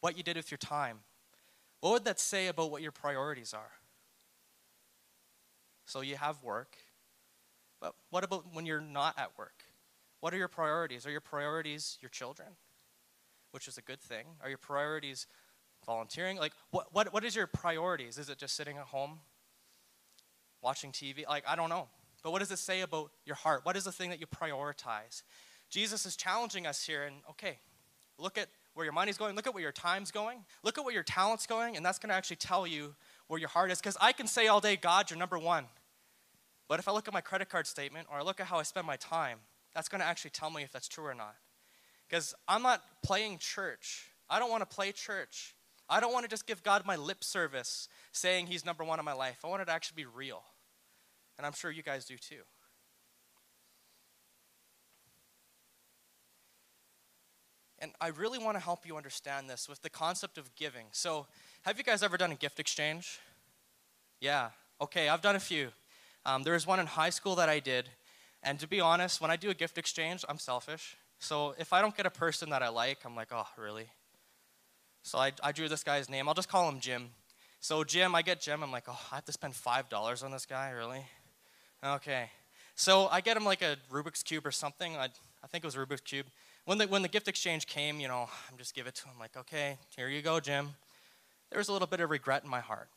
what 0.00 0.16
you 0.16 0.22
did 0.22 0.36
with 0.36 0.50
your 0.50 0.58
time, 0.58 0.98
what 1.80 1.92
would 1.92 2.04
that 2.04 2.20
say 2.20 2.48
about 2.48 2.70
what 2.70 2.82
your 2.82 2.92
priorities 2.92 3.54
are? 3.54 3.72
So 5.86 6.00
you 6.00 6.16
have 6.16 6.42
work, 6.42 6.76
but 7.82 7.94
what 8.10 8.22
about 8.22 8.44
when 8.54 8.64
you're 8.64 8.80
not 8.80 9.18
at 9.18 9.36
work? 9.36 9.64
What 10.20 10.32
are 10.32 10.36
your 10.36 10.48
priorities? 10.48 11.04
Are 11.04 11.10
your 11.10 11.20
priorities 11.20 11.98
your 12.00 12.10
children? 12.10 12.48
Which 13.50 13.66
is 13.66 13.76
a 13.76 13.82
good 13.82 14.00
thing. 14.00 14.24
Are 14.40 14.48
your 14.48 14.56
priorities 14.56 15.26
volunteering? 15.84 16.38
Like, 16.38 16.52
what, 16.70 16.94
what, 16.94 17.12
what 17.12 17.24
is 17.24 17.34
your 17.34 17.48
priorities? 17.48 18.18
Is 18.18 18.28
it 18.28 18.38
just 18.38 18.54
sitting 18.54 18.78
at 18.78 18.84
home 18.84 19.18
watching 20.62 20.92
TV? 20.92 21.26
Like, 21.28 21.42
I 21.46 21.56
don't 21.56 21.68
know. 21.68 21.88
But 22.22 22.30
what 22.30 22.38
does 22.38 22.52
it 22.52 22.60
say 22.60 22.82
about 22.82 23.10
your 23.26 23.34
heart? 23.34 23.62
What 23.64 23.76
is 23.76 23.82
the 23.82 23.90
thing 23.90 24.10
that 24.10 24.20
you 24.20 24.28
prioritize? 24.28 25.24
Jesus 25.68 26.06
is 26.06 26.14
challenging 26.14 26.68
us 26.68 26.84
here, 26.84 27.02
and 27.02 27.16
okay, 27.30 27.58
look 28.16 28.38
at 28.38 28.46
where 28.74 28.84
your 28.84 28.92
money's 28.92 29.18
going, 29.18 29.34
look 29.34 29.48
at 29.48 29.54
where 29.54 29.62
your 29.62 29.72
time's 29.72 30.12
going, 30.12 30.44
look 30.62 30.78
at 30.78 30.84
where 30.84 30.94
your 30.94 31.02
talent's 31.02 31.48
going, 31.48 31.76
and 31.76 31.84
that's 31.84 31.98
going 31.98 32.10
to 32.10 32.14
actually 32.14 32.36
tell 32.36 32.64
you 32.64 32.94
where 33.26 33.40
your 33.40 33.48
heart 33.48 33.72
is. 33.72 33.78
Because 33.78 33.96
I 34.00 34.12
can 34.12 34.28
say 34.28 34.46
all 34.46 34.60
day, 34.60 34.76
God, 34.76 35.10
you're 35.10 35.18
number 35.18 35.38
one. 35.38 35.64
But 36.72 36.78
if 36.78 36.88
I 36.88 36.92
look 36.92 37.06
at 37.06 37.12
my 37.12 37.20
credit 37.20 37.50
card 37.50 37.66
statement 37.66 38.08
or 38.10 38.18
I 38.18 38.22
look 38.22 38.40
at 38.40 38.46
how 38.46 38.58
I 38.58 38.62
spend 38.62 38.86
my 38.86 38.96
time, 38.96 39.40
that's 39.74 39.90
going 39.90 40.00
to 40.00 40.06
actually 40.06 40.30
tell 40.30 40.48
me 40.48 40.62
if 40.62 40.72
that's 40.72 40.88
true 40.88 41.04
or 41.04 41.14
not. 41.14 41.34
Because 42.08 42.34
I'm 42.48 42.62
not 42.62 42.82
playing 43.02 43.36
church. 43.40 44.06
I 44.30 44.38
don't 44.38 44.50
want 44.50 44.62
to 44.62 44.74
play 44.74 44.90
church. 44.90 45.54
I 45.86 46.00
don't 46.00 46.14
want 46.14 46.24
to 46.24 46.30
just 46.30 46.46
give 46.46 46.62
God 46.62 46.86
my 46.86 46.96
lip 46.96 47.24
service 47.24 47.90
saying 48.12 48.46
He's 48.46 48.64
number 48.64 48.84
one 48.84 48.98
in 48.98 49.04
my 49.04 49.12
life. 49.12 49.40
I 49.44 49.48
want 49.48 49.60
it 49.60 49.66
to 49.66 49.72
actually 49.72 49.96
be 49.96 50.06
real. 50.06 50.44
And 51.36 51.46
I'm 51.46 51.52
sure 51.52 51.70
you 51.70 51.82
guys 51.82 52.06
do 52.06 52.16
too. 52.16 52.40
And 57.80 57.92
I 58.00 58.08
really 58.08 58.38
want 58.38 58.56
to 58.56 58.64
help 58.64 58.86
you 58.86 58.96
understand 58.96 59.50
this 59.50 59.68
with 59.68 59.82
the 59.82 59.90
concept 59.90 60.38
of 60.38 60.54
giving. 60.54 60.86
So, 60.92 61.26
have 61.66 61.76
you 61.76 61.84
guys 61.84 62.02
ever 62.02 62.16
done 62.16 62.32
a 62.32 62.36
gift 62.36 62.58
exchange? 62.58 63.20
Yeah. 64.22 64.48
Okay, 64.80 65.10
I've 65.10 65.20
done 65.20 65.36
a 65.36 65.40
few. 65.40 65.68
Um, 66.24 66.42
there 66.42 66.54
was 66.54 66.66
one 66.66 66.80
in 66.80 66.86
high 66.86 67.10
school 67.10 67.34
that 67.36 67.48
I 67.48 67.58
did. 67.58 67.88
And 68.42 68.58
to 68.60 68.68
be 68.68 68.80
honest, 68.80 69.20
when 69.20 69.30
I 69.30 69.36
do 69.36 69.50
a 69.50 69.54
gift 69.54 69.78
exchange, 69.78 70.24
I'm 70.28 70.38
selfish. 70.38 70.96
So, 71.18 71.54
if 71.58 71.72
I 71.72 71.80
don't 71.80 71.96
get 71.96 72.06
a 72.06 72.10
person 72.10 72.50
that 72.50 72.62
I 72.62 72.68
like, 72.68 72.98
I'm 73.04 73.14
like, 73.14 73.28
oh, 73.30 73.46
really? 73.56 73.88
So, 75.02 75.18
I, 75.18 75.32
I 75.42 75.52
drew 75.52 75.68
this 75.68 75.84
guy's 75.84 76.10
name. 76.10 76.28
I'll 76.28 76.34
just 76.34 76.48
call 76.48 76.68
him 76.68 76.80
Jim. 76.80 77.10
So, 77.60 77.84
Jim, 77.84 78.14
I 78.14 78.22
get 78.22 78.40
Jim. 78.40 78.62
I'm 78.62 78.72
like, 78.72 78.84
oh, 78.88 78.98
I 79.12 79.16
have 79.16 79.24
to 79.26 79.32
spend 79.32 79.54
$5 79.54 80.24
on 80.24 80.32
this 80.32 80.46
guy, 80.46 80.70
really? 80.70 81.04
Okay. 81.84 82.30
So 82.74 83.08
I 83.08 83.20
get 83.20 83.36
him 83.36 83.44
like 83.44 83.62
a 83.62 83.76
Rubik's 83.90 84.22
Cube 84.22 84.46
or 84.46 84.50
something. 84.50 84.96
I, 84.96 85.08
I 85.42 85.46
think 85.46 85.64
it 85.64 85.66
was 85.66 85.76
Rubik's 85.76 86.00
Cube. 86.00 86.26
When 86.64 86.78
the, 86.78 86.86
when 86.86 87.02
the 87.02 87.08
gift 87.08 87.28
exchange 87.28 87.66
came, 87.66 88.00
you 88.00 88.08
know, 88.08 88.28
I'm 88.50 88.56
just 88.56 88.74
give 88.74 88.86
it 88.86 88.94
to 88.96 89.04
him 89.04 89.14
like, 89.18 89.36
okay, 89.36 89.78
here 89.96 90.08
you 90.08 90.22
go, 90.22 90.40
Jim. 90.40 90.70
There 91.50 91.58
was 91.58 91.68
a 91.68 91.72
little 91.72 91.88
bit 91.88 92.00
of 92.00 92.10
regret 92.10 92.44
in 92.44 92.50
my 92.50 92.60
heart. 92.60 92.88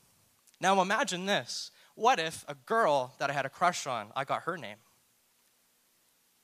Now 0.62 0.80
imagine 0.82 1.26
this. 1.26 1.72
What 1.96 2.20
if 2.20 2.46
a 2.48 2.56
girl 2.66 3.14
that 3.20 3.30
I 3.30 3.34
had 3.34 3.46
a 3.46 3.50
crush 3.50 3.88
on, 3.88 4.08
I 4.16 4.26
got 4.26 4.44
her 4.44 4.58
name? 4.58 4.78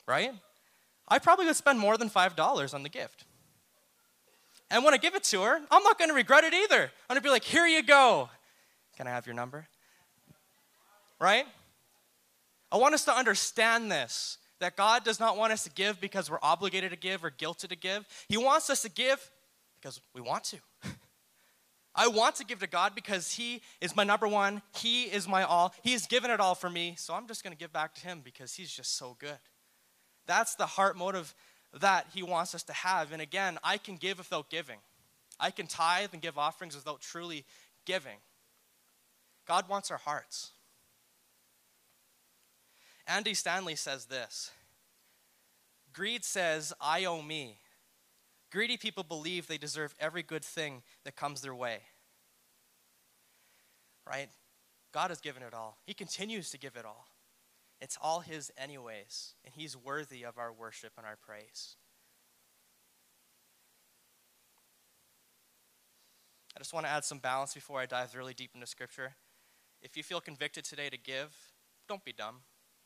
Right? 0.07 0.31
I 1.07 1.19
probably 1.19 1.45
would 1.45 1.55
spend 1.55 1.77
more 1.77 1.97
than 1.97 2.09
$5 2.09 2.73
on 2.73 2.83
the 2.83 2.89
gift. 2.89 3.25
And 4.69 4.85
when 4.85 4.93
I 4.93 4.97
give 4.97 5.15
it 5.15 5.23
to 5.25 5.41
her, 5.41 5.61
I'm 5.69 5.83
not 5.83 5.99
to 5.99 6.13
regret 6.13 6.45
it 6.45 6.53
either. 6.53 6.89
I'm 7.09 7.17
to 7.17 7.21
be 7.21 7.29
like, 7.29 7.43
here 7.43 7.67
you 7.67 7.83
go. 7.83 8.29
Can 8.95 9.05
I 9.07 9.09
have 9.09 9.25
your 9.25 9.35
number? 9.35 9.67
Right? 11.19 11.45
I 12.71 12.77
want 12.77 12.93
us 12.93 13.03
to 13.05 13.13
understand 13.13 13.91
this 13.91 14.37
that 14.61 14.77
God 14.77 15.03
does 15.03 15.19
not 15.19 15.37
want 15.37 15.51
us 15.51 15.63
to 15.63 15.71
give 15.71 15.99
because 15.99 16.29
we're 16.29 16.39
obligated 16.41 16.91
to 16.91 16.97
give 16.97 17.25
or 17.25 17.31
guilted 17.31 17.69
to 17.69 17.75
give. 17.75 18.07
He 18.29 18.37
wants 18.37 18.69
us 18.69 18.83
to 18.83 18.89
give 18.89 19.29
because 19.81 19.99
we 20.13 20.21
want 20.21 20.43
to. 20.45 20.57
I 21.93 22.07
want 22.07 22.35
to 22.35 22.45
give 22.45 22.59
to 22.59 22.67
God 22.67 22.95
because 22.95 23.33
He 23.33 23.61
is 23.81 23.95
my 23.95 24.03
number 24.03 24.27
one. 24.27 24.61
He 24.75 25.03
is 25.03 25.27
my 25.27 25.43
all. 25.43 25.73
He's 25.83 26.07
given 26.07 26.31
it 26.31 26.39
all 26.39 26.55
for 26.55 26.69
me. 26.69 26.95
So 26.97 27.13
I'm 27.13 27.27
just 27.27 27.43
going 27.43 27.53
to 27.53 27.59
give 27.59 27.73
back 27.73 27.93
to 27.95 28.01
Him 28.01 28.21
because 28.23 28.53
He's 28.53 28.71
just 28.71 28.97
so 28.97 29.15
good. 29.19 29.37
That's 30.25 30.55
the 30.55 30.65
heart 30.65 30.97
motive 30.97 31.33
that 31.79 32.07
He 32.13 32.23
wants 32.23 32.55
us 32.55 32.63
to 32.63 32.73
have. 32.73 33.11
And 33.11 33.21
again, 33.21 33.57
I 33.63 33.77
can 33.77 33.97
give 33.97 34.17
without 34.19 34.49
giving, 34.49 34.77
I 35.39 35.51
can 35.51 35.67
tithe 35.67 36.09
and 36.13 36.21
give 36.21 36.37
offerings 36.37 36.75
without 36.75 37.01
truly 37.01 37.45
giving. 37.85 38.17
God 39.47 39.67
wants 39.67 39.91
our 39.91 39.97
hearts. 39.97 40.51
Andy 43.07 43.33
Stanley 43.33 43.75
says 43.75 44.05
this 44.05 44.51
Greed 45.93 46.23
says, 46.23 46.71
I 46.79 47.05
owe 47.05 47.21
me. 47.21 47.57
Greedy 48.51 48.77
people 48.77 49.03
believe 49.03 49.47
they 49.47 49.57
deserve 49.57 49.95
every 49.99 50.23
good 50.23 50.43
thing 50.43 50.83
that 51.05 51.15
comes 51.15 51.41
their 51.41 51.55
way. 51.55 51.79
Right? 54.07 54.29
God 54.93 55.09
has 55.09 55.21
given 55.21 55.41
it 55.43 55.53
all, 55.53 55.77
He 55.85 55.93
continues 55.93 56.49
to 56.51 56.57
give 56.57 56.75
it 56.75 56.85
all. 56.85 57.07
It's 57.79 57.97
all 57.99 58.19
His, 58.19 58.51
anyways, 58.57 59.35
and 59.43 59.53
He's 59.55 59.75
worthy 59.75 60.23
of 60.23 60.37
our 60.37 60.51
worship 60.51 60.91
and 60.97 61.05
our 61.05 61.15
praise. 61.15 61.77
I 66.55 66.59
just 66.59 66.73
want 66.73 66.85
to 66.85 66.91
add 66.91 67.05
some 67.05 67.19
balance 67.19 67.53
before 67.53 67.79
I 67.79 67.85
dive 67.85 68.13
really 68.13 68.33
deep 68.33 68.51
into 68.53 68.67
Scripture. 68.67 69.15
If 69.81 69.95
you 69.95 70.03
feel 70.03 70.19
convicted 70.19 70.65
today 70.65 70.89
to 70.89 70.97
give, 70.97 71.33
don't 71.87 72.03
be 72.03 72.11
dumb 72.11 72.41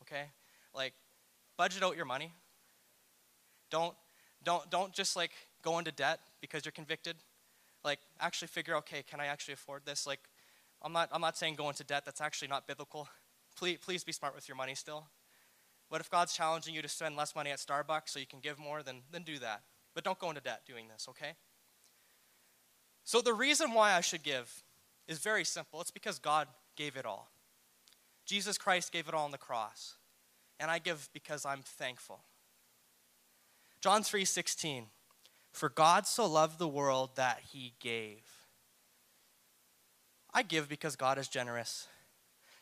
okay? 0.05 0.25
Like, 0.73 0.93
budget 1.57 1.83
out 1.83 1.95
your 1.95 2.05
money. 2.05 2.31
Don't, 3.71 3.95
don't, 4.43 4.69
don't 4.69 4.93
just 4.93 5.15
like 5.15 5.31
go 5.65 5.79
into 5.79 5.91
debt 5.91 6.19
because 6.39 6.63
you're 6.63 6.71
convicted. 6.71 7.17
Like, 7.83 7.99
actually 8.19 8.47
figure, 8.47 8.75
okay, 8.77 9.03
can 9.03 9.19
I 9.19 9.25
actually 9.25 9.55
afford 9.55 9.85
this? 9.85 10.07
Like, 10.07 10.21
I'm 10.81 10.93
not, 10.93 11.09
I'm 11.11 11.21
not 11.21 11.37
saying 11.37 11.55
go 11.55 11.67
into 11.67 11.83
debt. 11.83 12.03
That's 12.05 12.21
actually 12.21 12.47
not 12.47 12.67
biblical. 12.67 13.09
Please, 13.57 13.79
please 13.81 14.03
be 14.03 14.11
smart 14.11 14.35
with 14.35 14.47
your 14.47 14.55
money 14.55 14.75
still. 14.75 15.07
But 15.89 16.01
if 16.01 16.09
God's 16.09 16.33
challenging 16.33 16.73
you 16.73 16.81
to 16.81 16.87
spend 16.87 17.15
less 17.15 17.35
money 17.35 17.49
at 17.49 17.59
Starbucks 17.59 18.09
so 18.09 18.19
you 18.19 18.25
can 18.27 18.39
give 18.39 18.59
more, 18.59 18.83
then, 18.83 19.01
then 19.11 19.23
do 19.23 19.39
that. 19.39 19.63
But 19.93 20.03
don't 20.03 20.19
go 20.19 20.29
into 20.29 20.41
debt 20.41 20.61
doing 20.67 20.87
this, 20.87 21.07
okay? 21.09 21.33
So 23.03 23.21
the 23.21 23.33
reason 23.33 23.73
why 23.73 23.93
I 23.93 24.01
should 24.01 24.23
give 24.23 24.63
is 25.07 25.19
very 25.19 25.45
simple. 25.45 25.81
It's 25.81 25.91
because 25.91 26.19
God 26.19 26.47
gave 26.75 26.95
it 26.95 27.05
all. 27.05 27.29
Jesus 28.25 28.57
Christ 28.57 28.91
gave 28.91 29.07
it 29.07 29.13
all 29.13 29.25
on 29.25 29.31
the 29.31 29.37
cross. 29.37 29.95
And 30.59 30.71
I 30.71 30.79
give 30.79 31.09
because 31.13 31.45
I'm 31.45 31.61
thankful. 31.61 32.21
John 33.81 34.01
3:16 34.01 34.87
For 35.55 35.69
God 35.69 36.05
so 36.05 36.25
loved 36.25 36.59
the 36.59 36.67
world 36.67 37.11
that 37.15 37.39
he 37.53 37.75
gave. 37.79 38.25
I 40.33 40.41
give 40.41 40.67
because 40.67 40.97
God 40.97 41.17
is 41.17 41.29
generous. 41.29 41.87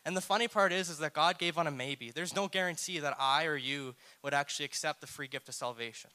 And 0.05 0.15
the 0.15 0.21
funny 0.21 0.47
part 0.47 0.71
is, 0.71 0.89
is 0.91 0.99
that 0.99 1.13
God 1.13 1.39
gave 1.39 1.57
on 1.57 1.65
a 1.65 1.71
maybe. 1.71 2.11
There's 2.11 2.35
no 2.35 2.47
guarantee 2.47 2.99
that 2.99 3.15
I 3.19 3.45
or 3.45 3.55
you 3.55 3.95
would 4.21 4.35
actually 4.35 4.65
accept 4.65 5.01
the 5.01 5.07
free 5.07 5.27
gift 5.27 5.49
of 5.49 5.55
salvation. 5.55 6.11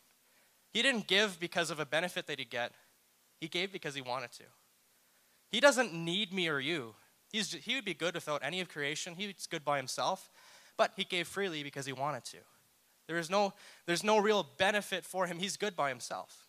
He 0.72 0.80
didn't 0.82 1.08
give 1.08 1.40
because 1.40 1.72
of 1.72 1.80
a 1.80 1.84
benefit 1.84 2.28
that 2.28 2.38
he'd 2.38 2.48
get. 2.48 2.70
He 3.40 3.48
gave 3.48 3.72
because 3.72 3.96
he 3.96 4.00
wanted 4.00 4.30
to. 4.34 4.44
He 5.50 5.58
doesn't 5.58 5.92
need 5.92 6.32
me 6.32 6.48
or 6.48 6.60
you. 6.60 6.94
He's, 7.32 7.52
he 7.54 7.74
would 7.74 7.84
be 7.84 7.94
good 7.94 8.14
without 8.14 8.42
any 8.44 8.60
of 8.60 8.68
creation. 8.68 9.16
He's 9.16 9.48
good 9.50 9.64
by 9.64 9.78
himself. 9.78 10.30
But 10.76 10.92
he 10.94 11.02
gave 11.02 11.26
freely 11.26 11.64
because 11.64 11.86
he 11.86 11.92
wanted 11.92 12.24
to. 12.26 12.38
There 13.08 13.18
is 13.18 13.28
no, 13.28 13.52
there's 13.86 14.04
no 14.04 14.18
real 14.18 14.46
benefit 14.58 15.04
for 15.04 15.26
him. 15.26 15.40
He's 15.40 15.56
good 15.56 15.74
by 15.74 15.88
himself. 15.88 16.47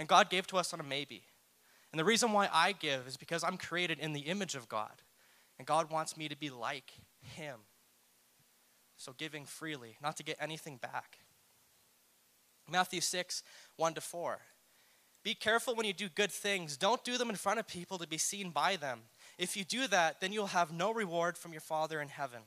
And 0.00 0.08
God 0.08 0.30
gave 0.30 0.46
to 0.46 0.56
us 0.56 0.72
on 0.72 0.80
a 0.80 0.82
maybe. 0.82 1.24
And 1.92 2.00
the 2.00 2.06
reason 2.06 2.32
why 2.32 2.48
I 2.50 2.72
give 2.72 3.06
is 3.06 3.18
because 3.18 3.44
I'm 3.44 3.58
created 3.58 3.98
in 3.98 4.14
the 4.14 4.20
image 4.20 4.54
of 4.54 4.66
God. 4.66 5.02
And 5.58 5.66
God 5.66 5.90
wants 5.90 6.16
me 6.16 6.26
to 6.30 6.36
be 6.36 6.48
like 6.48 6.90
Him. 7.20 7.56
So 8.96 9.12
giving 9.12 9.44
freely, 9.44 9.98
not 10.02 10.16
to 10.16 10.22
get 10.22 10.38
anything 10.40 10.78
back. 10.78 11.18
Matthew 12.66 13.02
6, 13.02 13.42
1 13.76 13.92
to 13.92 14.00
4. 14.00 14.38
Be 15.22 15.34
careful 15.34 15.74
when 15.74 15.84
you 15.84 15.92
do 15.92 16.08
good 16.08 16.32
things. 16.32 16.78
Don't 16.78 17.04
do 17.04 17.18
them 17.18 17.28
in 17.28 17.36
front 17.36 17.60
of 17.60 17.68
people 17.68 17.98
to 17.98 18.08
be 18.08 18.16
seen 18.16 18.48
by 18.48 18.76
them. 18.76 19.00
If 19.36 19.54
you 19.54 19.64
do 19.64 19.86
that, 19.88 20.22
then 20.22 20.32
you'll 20.32 20.46
have 20.46 20.72
no 20.72 20.94
reward 20.94 21.36
from 21.36 21.52
your 21.52 21.60
Father 21.60 22.00
in 22.00 22.08
heaven. 22.08 22.40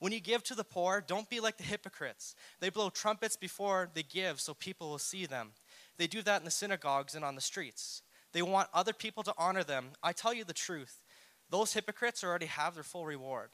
When 0.00 0.10
you 0.10 0.18
give 0.18 0.42
to 0.44 0.56
the 0.56 0.64
poor, 0.64 1.00
don't 1.00 1.30
be 1.30 1.38
like 1.38 1.58
the 1.58 1.62
hypocrites. 1.62 2.34
They 2.58 2.70
blow 2.70 2.90
trumpets 2.90 3.36
before 3.36 3.88
they 3.94 4.02
give 4.02 4.40
so 4.40 4.52
people 4.52 4.90
will 4.90 4.98
see 4.98 5.26
them. 5.26 5.52
They 6.02 6.08
do 6.08 6.22
that 6.22 6.40
in 6.40 6.44
the 6.44 6.50
synagogues 6.50 7.14
and 7.14 7.24
on 7.24 7.36
the 7.36 7.40
streets. 7.40 8.02
They 8.32 8.42
want 8.42 8.68
other 8.74 8.92
people 8.92 9.22
to 9.22 9.32
honor 9.38 9.62
them. 9.62 9.90
I 10.02 10.10
tell 10.10 10.34
you 10.34 10.42
the 10.42 10.52
truth 10.52 11.00
those 11.48 11.74
hypocrites 11.74 12.24
already 12.24 12.46
have 12.46 12.74
their 12.74 12.82
full 12.82 13.06
reward. 13.06 13.50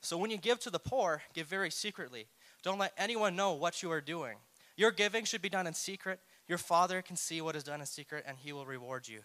So 0.00 0.16
when 0.16 0.30
you 0.30 0.36
give 0.36 0.60
to 0.60 0.70
the 0.70 0.78
poor, 0.78 1.22
give 1.34 1.48
very 1.48 1.72
secretly. 1.72 2.28
Don't 2.62 2.78
let 2.78 2.92
anyone 2.96 3.34
know 3.34 3.54
what 3.54 3.82
you 3.82 3.90
are 3.90 4.00
doing. 4.00 4.36
Your 4.76 4.92
giving 4.92 5.24
should 5.24 5.42
be 5.42 5.48
done 5.48 5.66
in 5.66 5.74
secret. 5.74 6.20
Your 6.46 6.56
Father 6.56 7.02
can 7.02 7.16
see 7.16 7.40
what 7.40 7.56
is 7.56 7.64
done 7.64 7.80
in 7.80 7.86
secret, 7.86 8.22
and 8.28 8.38
He 8.38 8.52
will 8.52 8.64
reward 8.64 9.08
you. 9.08 9.22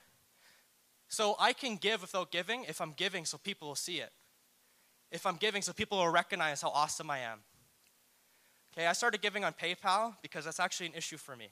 So 1.09 1.35
I 1.39 1.53
can 1.53 1.75
give 1.75 2.01
without 2.01 2.31
giving 2.31 2.63
if 2.63 2.81
I'm 2.81 2.93
giving 2.93 3.25
so 3.25 3.37
people 3.37 3.67
will 3.67 3.75
see 3.75 3.99
it. 3.99 4.11
If 5.11 5.27
I'm 5.27 5.35
giving 5.35 5.61
so 5.61 5.73
people 5.73 5.99
will 5.99 6.09
recognize 6.09 6.63
how 6.63 6.69
awesome 6.69 7.11
I 7.11 7.19
am. 7.19 7.41
Okay, 8.73 8.87
I 8.87 8.93
started 8.93 9.21
giving 9.21 9.43
on 9.43 9.53
PayPal 9.53 10.15
because 10.23 10.45
that's 10.45 10.59
actually 10.59 10.87
an 10.87 10.95
issue 10.95 11.17
for 11.17 11.35
me. 11.35 11.51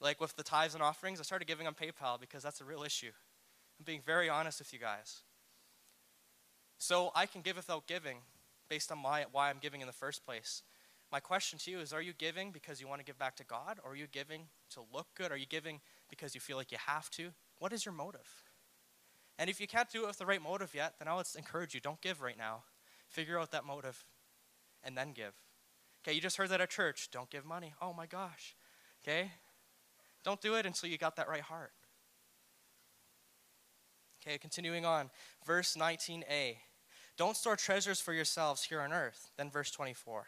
Like 0.00 0.20
with 0.20 0.34
the 0.36 0.42
tithes 0.42 0.74
and 0.74 0.82
offerings, 0.82 1.20
I 1.20 1.22
started 1.22 1.46
giving 1.46 1.66
on 1.66 1.74
PayPal 1.74 2.20
because 2.20 2.42
that's 2.42 2.60
a 2.60 2.64
real 2.64 2.82
issue. 2.82 3.12
I'm 3.78 3.84
being 3.84 4.00
very 4.00 4.28
honest 4.28 4.58
with 4.58 4.72
you 4.72 4.78
guys. 4.78 5.22
So 6.78 7.10
I 7.14 7.26
can 7.26 7.42
give 7.42 7.56
without 7.56 7.86
giving 7.86 8.18
based 8.68 8.90
on 8.90 8.98
my, 8.98 9.26
why 9.30 9.50
I'm 9.50 9.58
giving 9.60 9.82
in 9.82 9.86
the 9.86 9.92
first 9.92 10.24
place. 10.24 10.62
My 11.12 11.20
question 11.20 11.58
to 11.58 11.70
you 11.70 11.80
is 11.80 11.92
Are 11.92 12.00
you 12.00 12.12
giving 12.12 12.52
because 12.52 12.80
you 12.80 12.88
want 12.88 13.00
to 13.00 13.04
give 13.04 13.18
back 13.18 13.36
to 13.36 13.44
God? 13.44 13.78
Or 13.84 13.92
are 13.92 13.96
you 13.96 14.06
giving 14.10 14.44
to 14.70 14.80
look 14.92 15.08
good? 15.16 15.32
Are 15.32 15.36
you 15.36 15.46
giving 15.46 15.80
because 16.08 16.34
you 16.34 16.40
feel 16.40 16.56
like 16.56 16.72
you 16.72 16.78
have 16.86 17.10
to? 17.10 17.30
What 17.58 17.72
is 17.72 17.84
your 17.84 17.94
motive? 17.94 18.44
And 19.38 19.50
if 19.50 19.60
you 19.60 19.66
can't 19.66 19.90
do 19.90 20.04
it 20.04 20.06
with 20.06 20.18
the 20.18 20.26
right 20.26 20.40
motive 20.40 20.74
yet, 20.74 20.94
then 20.98 21.08
I 21.08 21.16
would 21.16 21.26
encourage 21.36 21.74
you 21.74 21.80
don't 21.80 22.00
give 22.00 22.20
right 22.20 22.38
now. 22.38 22.64
Figure 23.08 23.38
out 23.38 23.50
that 23.50 23.64
motive 23.64 24.04
and 24.84 24.96
then 24.96 25.12
give. 25.12 25.34
Okay, 26.02 26.14
you 26.14 26.20
just 26.20 26.36
heard 26.36 26.50
that 26.50 26.60
at 26.60 26.70
church. 26.70 27.08
Don't 27.10 27.28
give 27.28 27.44
money. 27.44 27.74
Oh 27.82 27.92
my 27.92 28.06
gosh. 28.06 28.54
Okay? 29.02 29.32
Don't 30.24 30.40
do 30.40 30.54
it 30.54 30.66
until 30.66 30.88
you 30.88 30.98
got 30.98 31.16
that 31.16 31.28
right 31.28 31.40
heart. 31.40 31.72
Okay, 34.22 34.38
continuing 34.38 34.84
on. 34.84 35.10
Verse 35.46 35.76
19a. 35.76 36.56
Don't 37.16 37.36
store 37.36 37.56
treasures 37.56 38.00
for 38.00 38.12
yourselves 38.12 38.64
here 38.64 38.80
on 38.80 38.92
earth. 38.92 39.30
Then 39.36 39.50
verse 39.50 39.70
24. 39.70 40.26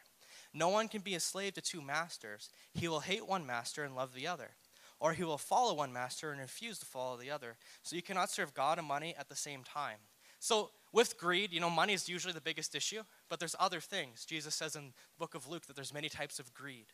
No 0.55 0.69
one 0.69 0.89
can 0.89 1.01
be 1.01 1.15
a 1.15 1.21
slave 1.21 1.55
to 1.55 1.61
two 1.61 1.81
masters. 1.81 2.51
He 2.75 2.89
will 2.89 3.01
hate 3.01 3.27
one 3.27 3.47
master 3.47 3.85
and 3.85 3.95
love 3.95 4.15
the 4.15 4.27
other. 4.27 4.51
Or 5.01 5.13
he 5.13 5.25
will 5.25 5.39
follow 5.39 5.75
one 5.75 5.93
master 5.93 6.31
and 6.31 6.41
refuse 6.41 6.79
to 6.79 6.87
follow 6.87 7.17
the 7.17 7.31
other. 7.31 7.57
So 7.83 7.97
you 7.97 8.03
cannot 8.03 8.31
serve 8.31 8.55
God 8.55 8.79
and 8.79 8.87
money 8.87 9.15
at 9.19 9.29
the 9.29 9.37
same 9.37 9.63
time. 9.65 9.99
So 10.39 10.71
with 10.93 11.19
greed, 11.19 11.53
you 11.53 11.61
know, 11.61 11.71
money 11.71 11.93
is 11.93 12.09
usually 12.09 12.35
the 12.35 12.41
biggest 12.41 12.75
issue, 12.75 13.03
but 13.29 13.39
there's 13.39 13.57
other 13.59 13.81
things. 13.81 14.25
Jesus 14.25 14.55
says 14.55 14.77
in 14.77 14.87
the 14.87 14.93
book 15.19 15.35
of 15.35 15.49
Luke 15.49 15.67
that 15.67 15.77
there's 15.77 15.95
many 15.95 16.09
types 16.09 16.39
of 16.39 16.53
greed. 16.53 16.87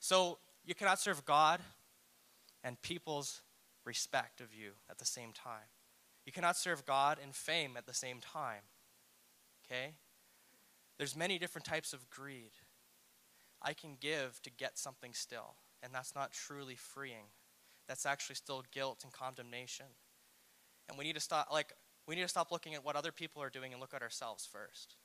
So 0.00 0.38
you 0.64 0.74
cannot 0.74 1.00
serve 1.00 1.24
God 1.24 1.60
and 2.66 2.82
people's 2.82 3.42
respect 3.84 4.40
of 4.40 4.52
you 4.52 4.72
at 4.90 4.98
the 4.98 5.04
same 5.04 5.32
time. 5.32 5.70
You 6.26 6.32
cannot 6.32 6.56
serve 6.56 6.84
God 6.84 7.18
and 7.22 7.32
fame 7.32 7.76
at 7.78 7.86
the 7.86 7.94
same 7.94 8.18
time. 8.20 8.62
Okay? 9.64 9.94
There's 10.98 11.14
many 11.14 11.38
different 11.38 11.64
types 11.64 11.92
of 11.92 12.10
greed. 12.10 12.50
I 13.62 13.72
can 13.72 13.96
give 14.00 14.42
to 14.42 14.50
get 14.50 14.78
something 14.78 15.12
still, 15.14 15.54
and 15.80 15.94
that's 15.94 16.14
not 16.14 16.32
truly 16.32 16.74
freeing. 16.74 17.30
That's 17.88 18.04
actually 18.04 18.34
still 18.34 18.64
guilt 18.72 19.02
and 19.04 19.12
condemnation. 19.12 19.86
And 20.88 20.98
we 20.98 21.04
need 21.04 21.14
to 21.14 21.20
stop 21.20 21.48
like 21.52 21.72
we 22.08 22.16
need 22.16 22.22
to 22.22 22.28
stop 22.28 22.50
looking 22.50 22.74
at 22.74 22.84
what 22.84 22.96
other 22.96 23.12
people 23.12 23.42
are 23.42 23.50
doing 23.50 23.72
and 23.72 23.80
look 23.80 23.94
at 23.94 24.02
ourselves 24.02 24.48
first. 24.50 24.96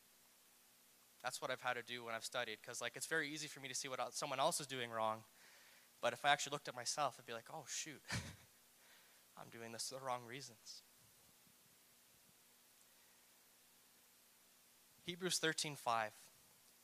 That's 1.24 1.39
what 1.39 1.52
I've 1.52 1.62
had 1.62 1.74
to 1.74 1.84
do 1.84 2.04
when 2.04 2.15
I've 2.15 2.26
studied 2.26 2.58
because 2.62 2.82
like 2.82 2.93
it's 2.95 3.06
very 3.06 3.30
easy 3.30 3.47
for 3.47 3.60
me 3.60 3.67
to 3.67 3.76
see 3.76 3.88
what 3.88 4.00
someone 4.15 4.39
else 4.39 4.60
is 4.60 4.67
doing 4.67 4.89
wrong. 4.89 5.24
But 6.01 6.13
if 6.13 6.25
I 6.25 6.29
actually 6.29 6.51
looked 6.51 6.67
at 6.67 6.75
myself, 6.75 7.15
I'd 7.19 7.25
be 7.25 7.33
like, 7.33 7.49
"Oh 7.53 7.65
shoot. 7.67 8.01
I'm 9.37 9.49
doing 9.49 9.71
this 9.71 9.89
for 9.89 9.95
the 9.95 10.01
wrong 10.01 10.25
reasons." 10.25 10.83
Hebrews 15.05 15.39
13:5. 15.39 16.11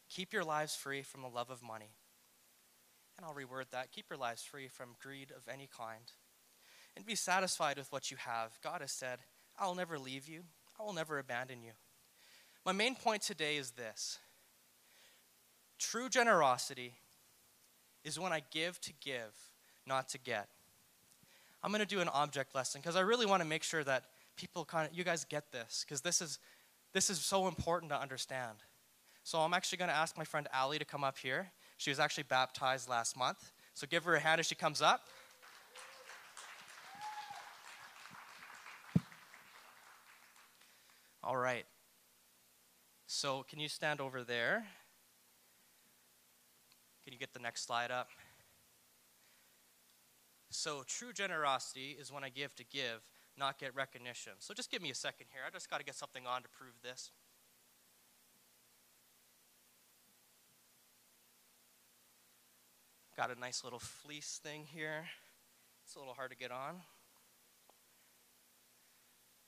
Keep 0.09 0.33
your 0.33 0.43
lives 0.43 0.75
free 0.75 1.01
from 1.01 1.21
the 1.21 1.27
love 1.27 1.49
of 1.49 1.61
money. 1.61 1.91
And 3.17 3.25
I'll 3.25 3.33
reword 3.33 3.71
that. 3.71 3.91
Keep 3.91 4.09
your 4.09 4.17
lives 4.17 4.43
free 4.43 4.67
from 4.67 4.95
greed 5.01 5.31
of 5.31 5.47
any 5.51 5.67
kind. 5.67 6.11
And 6.95 7.05
be 7.05 7.15
satisfied 7.15 7.77
with 7.77 7.91
what 7.91 8.09
you 8.11 8.17
have. 8.17 8.59
God 8.63 8.81
has 8.81 8.91
said, 8.91 9.19
I 9.59 9.65
will 9.65 9.75
never 9.75 9.99
leave 9.99 10.27
you. 10.27 10.43
I 10.79 10.83
will 10.83 10.93
never 10.93 11.17
abandon 11.17 11.63
you. 11.63 11.73
My 12.65 12.71
main 12.71 12.95
point 12.95 13.21
today 13.21 13.57
is 13.57 13.71
this. 13.71 14.19
True 15.79 16.09
generosity 16.09 16.95
is 18.03 18.19
when 18.19 18.31
I 18.31 18.41
give 18.51 18.79
to 18.81 18.93
give, 19.01 19.33
not 19.85 20.09
to 20.09 20.17
get. 20.17 20.47
I'm 21.63 21.71
going 21.71 21.85
to 21.85 21.87
do 21.87 21.99
an 21.99 22.09
object 22.09 22.55
lesson 22.55 22.81
because 22.81 22.95
I 22.95 23.01
really 23.01 23.25
want 23.25 23.41
to 23.41 23.47
make 23.47 23.63
sure 23.63 23.83
that 23.83 24.05
people 24.35 24.63
kind 24.63 24.89
of 24.89 24.97
you 24.97 25.03
guys 25.03 25.25
get 25.25 25.51
this 25.51 25.83
because 25.85 26.01
this 26.01 26.21
is 26.21 26.39
this 26.93 27.09
is 27.09 27.19
so 27.19 27.47
important 27.47 27.91
to 27.91 27.99
understand. 27.99 28.57
So 29.23 29.39
I'm 29.39 29.53
actually 29.53 29.79
going 29.79 29.89
to 29.89 29.95
ask 29.95 30.17
my 30.17 30.23
friend 30.23 30.47
Allie 30.53 30.79
to 30.79 30.85
come 30.85 31.03
up 31.03 31.17
here. 31.17 31.51
She 31.75 31.89
was 31.89 31.99
actually 31.99 32.23
baptized 32.23 32.87
last 32.87 33.17
month. 33.17 33.51
So 33.73 33.85
give 33.85 34.05
her 34.05 34.15
a 34.15 34.19
hand 34.19 34.39
as 34.39 34.45
she 34.45 34.55
comes 34.55 34.81
up. 34.81 35.01
All 41.23 41.35
right. 41.35 41.65
So 43.05 43.43
can 43.49 43.59
you 43.59 43.67
stand 43.67 43.99
over 43.99 44.23
there? 44.23 44.65
Can 47.07 47.13
you 47.13 47.19
get 47.19 47.31
the 47.31 47.39
next 47.39 47.65
slide 47.65 47.89
up? 47.89 48.09
So 50.49 50.83
true 50.85 51.13
generosity 51.13 51.95
is 51.97 52.11
when 52.11 52.25
I 52.25 52.27
give 52.27 52.53
to 52.57 52.65
give, 52.65 52.99
not 53.37 53.57
get 53.57 53.73
recognition. 53.73 54.33
So 54.39 54.53
just 54.53 54.69
give 54.69 54.81
me 54.81 54.89
a 54.89 54.93
second 54.93 55.27
here. 55.31 55.39
I 55.47 55.49
just 55.49 55.69
got 55.69 55.77
to 55.77 55.85
get 55.85 55.95
something 55.95 56.27
on 56.27 56.41
to 56.41 56.49
prove 56.49 56.73
this. 56.83 57.11
Got 63.15 63.33
a 63.33 63.39
nice 63.39 63.63
little 63.63 63.79
fleece 63.79 64.41
thing 64.43 64.65
here. 64.65 65.05
It's 65.85 65.95
a 65.95 65.99
little 65.99 66.13
hard 66.13 66.31
to 66.31 66.37
get 66.37 66.51
on. 66.51 66.81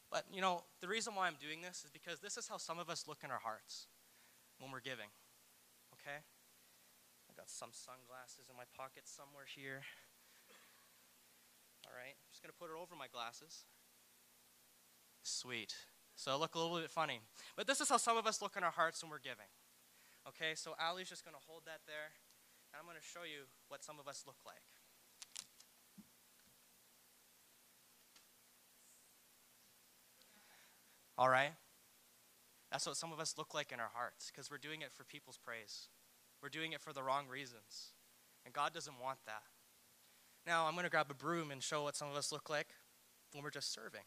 But, 0.10 0.24
you 0.32 0.40
know, 0.40 0.64
the 0.80 0.88
reason 0.88 1.14
why 1.14 1.28
I'm 1.28 1.36
doing 1.42 1.62
this 1.62 1.84
is 1.84 1.92
because 1.92 2.22
this 2.22 2.38
is 2.38 2.48
how 2.48 2.56
some 2.56 2.80
of 2.80 2.90
us 2.90 3.06
look 3.06 3.18
in 3.22 3.30
our 3.30 3.40
hearts 3.40 3.88
when 4.60 4.72
we're 4.72 4.80
giving. 4.80 5.10
Okay? 5.96 6.20
Got 7.40 7.48
some 7.48 7.72
sunglasses 7.72 8.52
in 8.52 8.56
my 8.60 8.68
pocket 8.76 9.08
somewhere 9.08 9.48
here. 9.48 9.80
All 11.88 11.96
right, 11.96 12.12
I'm 12.12 12.32
just 12.36 12.44
going 12.44 12.52
to 12.52 12.60
put 12.60 12.68
it 12.68 12.76
over 12.76 13.00
my 13.00 13.08
glasses. 13.08 13.64
Sweet. 15.24 15.72
So 16.20 16.32
I 16.32 16.36
look 16.36 16.56
a 16.56 16.60
little 16.60 16.76
bit 16.76 16.92
funny. 16.92 17.24
But 17.56 17.64
this 17.64 17.80
is 17.80 17.88
how 17.88 17.96
some 17.96 18.18
of 18.20 18.28
us 18.28 18.42
look 18.42 18.60
in 18.60 18.64
our 18.68 18.76
hearts 18.76 19.02
when 19.02 19.10
we're 19.10 19.24
giving. 19.24 19.48
Okay, 20.28 20.52
so 20.52 20.76
Ali's 20.76 21.08
just 21.08 21.24
going 21.24 21.34
to 21.34 21.40
hold 21.48 21.64
that 21.64 21.80
there, 21.88 22.12
and 22.74 22.76
I'm 22.76 22.84
going 22.84 23.00
to 23.00 23.08
show 23.08 23.24
you 23.24 23.48
what 23.70 23.88
some 23.88 24.04
of 24.04 24.08
us 24.10 24.28
look 24.28 24.44
like. 24.44 24.68
All 31.18 31.30
right? 31.30 31.56
That's 32.70 32.86
what 32.86 32.98
some 32.98 33.14
of 33.14 33.22
us 33.22 33.36
look 33.38 33.54
like 33.54 33.72
in 33.72 33.80
our 33.80 33.92
hearts 33.96 34.30
because 34.30 34.52
we're 34.52 34.58
doing 34.58 34.82
it 34.82 34.92
for 34.92 35.06
people's 35.06 35.40
praise. 35.40 35.88
We're 36.42 36.50
doing 36.50 36.72
it 36.72 36.82
for 36.82 36.94
the 36.94 37.04
wrong 37.04 37.28
reasons. 37.28 37.94
And 38.46 38.54
God 38.54 38.74
doesn't 38.74 39.00
want 39.02 39.20
that. 39.26 39.44
Now, 40.48 40.66
I'm 40.66 40.74
going 40.74 40.86
to 40.86 40.90
grab 40.90 41.08
a 41.12 41.14
broom 41.14 41.52
and 41.52 41.62
show 41.62 41.84
what 41.84 41.96
some 41.96 42.10
of 42.10 42.16
us 42.16 42.32
look 42.32 42.50
like 42.50 42.70
when 43.34 43.44
we're 43.44 43.50
just 43.50 43.74
serving. 43.74 44.04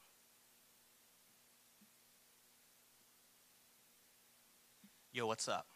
Yo, 5.12 5.26
what's 5.26 5.46
up? 5.46 5.66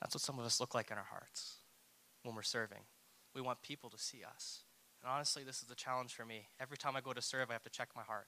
That's 0.00 0.14
what 0.14 0.22
some 0.22 0.38
of 0.38 0.44
us 0.44 0.60
look 0.60 0.74
like 0.74 0.90
in 0.90 0.98
our 0.98 1.06
hearts 1.10 1.56
when 2.22 2.34
we're 2.34 2.42
serving. 2.42 2.82
We 3.34 3.40
want 3.40 3.62
people 3.62 3.88
to 3.90 3.98
see 3.98 4.22
us. 4.22 4.65
And 5.06 5.14
honestly, 5.14 5.44
this 5.44 5.62
is 5.62 5.70
a 5.70 5.76
challenge 5.76 6.14
for 6.14 6.24
me. 6.24 6.48
Every 6.58 6.76
time 6.76 6.96
I 6.96 7.00
go 7.00 7.12
to 7.12 7.22
serve, 7.22 7.48
I 7.48 7.52
have 7.52 7.62
to 7.62 7.70
check 7.70 7.90
my 7.94 8.02
heart. 8.02 8.26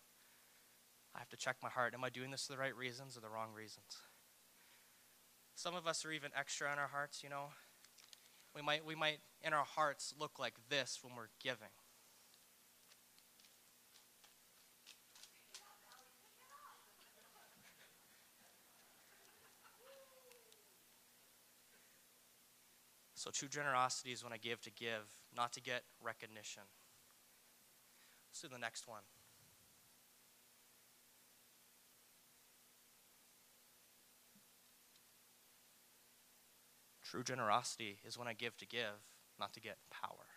I 1.12 1.18
have 1.18 1.28
to 1.30 1.36
check 1.36 1.56
my 1.60 1.68
heart. 1.68 1.92
Am 1.92 2.04
I 2.04 2.08
doing 2.08 2.30
this 2.30 2.46
for 2.46 2.52
the 2.52 2.58
right 2.58 2.76
reasons 2.76 3.16
or 3.16 3.20
the 3.20 3.28
wrong 3.28 3.48
reasons? 3.52 3.98
Some 5.56 5.74
of 5.74 5.88
us 5.88 6.04
are 6.04 6.12
even 6.12 6.30
extra 6.38 6.72
in 6.72 6.78
our 6.78 6.86
hearts, 6.86 7.24
you 7.24 7.30
know. 7.30 7.46
We 8.54 8.62
might, 8.62 8.86
we 8.86 8.94
might 8.94 9.18
in 9.42 9.52
our 9.54 9.64
hearts 9.64 10.14
look 10.16 10.38
like 10.38 10.54
this 10.68 11.00
when 11.02 11.16
we're 11.16 11.30
giving. 11.42 11.74
So, 23.18 23.32
true 23.32 23.48
generosity 23.48 24.12
is 24.12 24.22
when 24.22 24.32
I 24.32 24.36
give 24.36 24.60
to 24.60 24.70
give, 24.70 25.10
not 25.36 25.52
to 25.54 25.60
get 25.60 25.82
recognition. 26.00 26.62
Let's 28.30 28.40
do 28.40 28.46
the 28.46 28.60
next 28.60 28.86
one. 28.86 29.02
True 37.02 37.24
generosity 37.24 37.98
is 38.06 38.16
when 38.16 38.28
I 38.28 38.34
give 38.34 38.56
to 38.58 38.66
give, 38.66 39.02
not 39.36 39.52
to 39.54 39.60
get 39.60 39.78
power. 39.90 40.28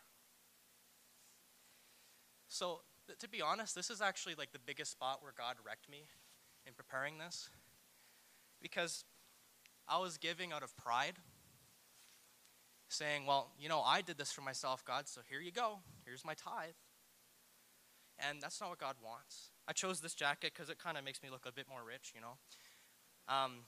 So, 2.47 2.81
th- 3.05 3.19
to 3.19 3.29
be 3.29 3.43
honest, 3.43 3.75
this 3.75 3.91
is 3.91 4.01
actually 4.01 4.33
like 4.33 4.53
the 4.53 4.59
biggest 4.59 4.89
spot 4.89 5.21
where 5.21 5.33
God 5.37 5.57
wrecked 5.63 5.87
me 5.87 6.05
in 6.65 6.73
preparing 6.73 7.19
this. 7.19 7.47
Because 8.59 9.05
I 9.87 9.99
was 9.99 10.17
giving 10.17 10.51
out 10.51 10.63
of 10.63 10.75
pride 10.75 11.19
saying, 12.91 13.25
Well, 13.25 13.51
you 13.59 13.69
know, 13.69 13.81
I 13.81 14.01
did 14.01 14.17
this 14.17 14.31
for 14.31 14.41
myself, 14.41 14.83
God, 14.85 15.07
so 15.07 15.21
here 15.29 15.39
you 15.39 15.51
go. 15.51 15.79
Here's 16.05 16.25
my 16.25 16.33
tithe. 16.33 16.75
And 18.19 18.41
that's 18.41 18.61
not 18.61 18.69
what 18.69 18.79
God 18.79 18.95
wants. 19.03 19.49
I 19.67 19.73
chose 19.73 19.99
this 19.99 20.13
jacket 20.13 20.51
because 20.53 20.69
it 20.69 20.77
kind 20.77 20.97
of 20.97 21.03
makes 21.03 21.23
me 21.23 21.29
look 21.29 21.45
a 21.47 21.51
bit 21.51 21.65
more 21.69 21.79
rich, 21.87 22.11
you 22.13 22.21
know. 22.21 22.37
Um, 23.27 23.65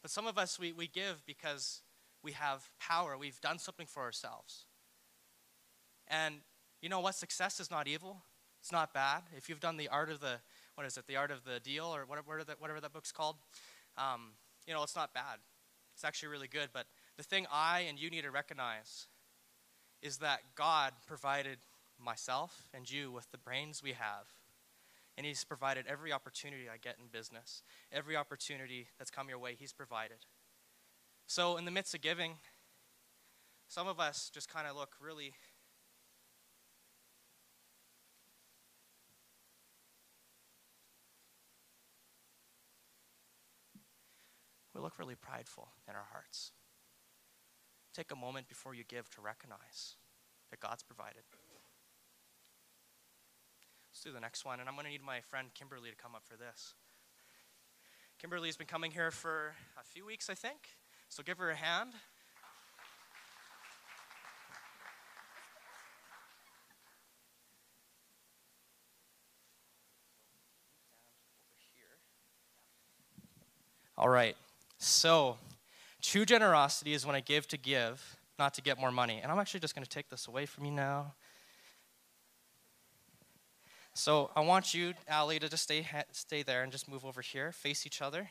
but 0.00 0.10
some 0.10 0.26
of 0.26 0.38
us, 0.38 0.58
we, 0.58 0.72
we 0.72 0.86
give 0.86 1.22
because 1.26 1.82
we 2.22 2.32
have 2.32 2.70
power. 2.80 3.18
We've 3.18 3.40
done 3.40 3.58
something 3.58 3.86
for 3.86 4.02
ourselves. 4.02 4.64
And 6.08 6.36
you 6.80 6.88
know 6.88 7.00
what? 7.00 7.14
Success 7.14 7.60
is 7.60 7.70
not 7.70 7.88
evil. 7.88 8.22
It's 8.60 8.72
not 8.72 8.94
bad. 8.94 9.22
If 9.36 9.48
you've 9.48 9.60
done 9.60 9.76
the 9.76 9.88
art 9.88 10.10
of 10.10 10.20
the, 10.20 10.36
what 10.74 10.86
is 10.86 10.96
it, 10.96 11.06
the 11.06 11.16
art 11.16 11.30
of 11.30 11.44
the 11.44 11.60
deal 11.60 11.86
or 11.86 12.04
whatever, 12.06 12.42
whatever 12.58 12.80
that 12.80 12.92
book's 12.92 13.12
called, 13.12 13.36
um, 13.98 14.32
you 14.66 14.72
know, 14.72 14.82
it's 14.82 14.96
not 14.96 15.12
bad. 15.12 15.38
It's 15.94 16.04
actually 16.04 16.30
really 16.30 16.48
good. 16.48 16.68
But 16.72 16.86
the 17.16 17.22
thing 17.22 17.46
I 17.52 17.80
and 17.80 17.98
you 17.98 18.10
need 18.10 18.22
to 18.22 18.30
recognize 18.30 19.06
is 20.02 20.18
that 20.18 20.40
God 20.54 20.92
provided 21.06 21.58
myself 21.98 22.68
and 22.74 22.90
you 22.90 23.10
with 23.10 23.30
the 23.30 23.38
brains 23.38 23.82
we 23.82 23.92
have. 23.92 24.26
And 25.16 25.24
He's 25.24 25.44
provided 25.44 25.86
every 25.88 26.12
opportunity 26.12 26.64
I 26.68 26.76
get 26.76 26.96
in 26.98 27.06
business, 27.06 27.62
every 27.92 28.16
opportunity 28.16 28.88
that's 28.98 29.10
come 29.10 29.28
your 29.28 29.38
way, 29.38 29.54
He's 29.58 29.72
provided. 29.72 30.18
So, 31.26 31.56
in 31.56 31.64
the 31.64 31.70
midst 31.70 31.94
of 31.94 32.00
giving, 32.00 32.34
some 33.68 33.88
of 33.88 33.98
us 33.98 34.30
just 34.34 34.52
kind 34.52 34.66
of 34.66 34.76
look 34.76 34.96
really. 35.00 35.34
We 44.74 44.80
look 44.80 44.98
really 44.98 45.14
prideful 45.14 45.68
in 45.88 45.94
our 45.94 46.06
hearts. 46.10 46.50
Take 47.94 48.10
a 48.10 48.16
moment 48.16 48.48
before 48.48 48.74
you 48.74 48.82
give 48.82 49.08
to 49.10 49.20
recognize 49.20 49.94
that 50.50 50.58
God's 50.58 50.82
provided. 50.82 51.22
Let's 53.88 54.02
do 54.02 54.10
the 54.10 54.18
next 54.18 54.44
one, 54.44 54.58
and 54.58 54.68
I'm 54.68 54.74
going 54.74 54.86
to 54.86 54.90
need 54.90 55.04
my 55.04 55.20
friend 55.20 55.48
Kimberly 55.54 55.90
to 55.90 55.96
come 55.96 56.16
up 56.16 56.24
for 56.24 56.36
this. 56.36 56.74
Kimberly's 58.18 58.56
been 58.56 58.66
coming 58.66 58.90
here 58.90 59.12
for 59.12 59.54
a 59.80 59.84
few 59.84 60.04
weeks, 60.04 60.28
I 60.28 60.34
think, 60.34 60.70
so 61.08 61.22
give 61.22 61.38
her 61.38 61.50
a 61.50 61.54
hand. 61.54 61.92
All 73.96 74.08
right, 74.08 74.36
so 74.78 75.36
True 76.04 76.26
generosity 76.26 76.92
is 76.92 77.06
when 77.06 77.16
I 77.16 77.20
give 77.20 77.48
to 77.48 77.56
give, 77.56 78.18
not 78.38 78.52
to 78.54 78.62
get 78.62 78.78
more 78.78 78.92
money. 78.92 79.20
And 79.22 79.32
I'm 79.32 79.38
actually 79.38 79.60
just 79.60 79.74
going 79.74 79.84
to 79.84 79.90
take 79.90 80.10
this 80.10 80.28
away 80.28 80.44
from 80.44 80.66
you 80.66 80.70
now. 80.70 81.14
So 83.94 84.30
I 84.36 84.40
want 84.40 84.74
you, 84.74 84.92
Ali, 85.10 85.38
to 85.38 85.48
just 85.48 85.62
stay, 85.62 85.86
stay 86.12 86.42
there 86.42 86.62
and 86.62 86.70
just 86.70 86.90
move 86.90 87.06
over 87.06 87.22
here, 87.22 87.52
face 87.52 87.86
each 87.86 88.02
other. 88.02 88.28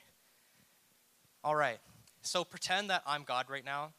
All 1.43 1.55
right. 1.55 1.79
So 2.21 2.43
pretend 2.43 2.91
that 2.91 3.01
I'm 3.07 3.23
God 3.23 3.47
right 3.49 3.65
now. 3.65 3.93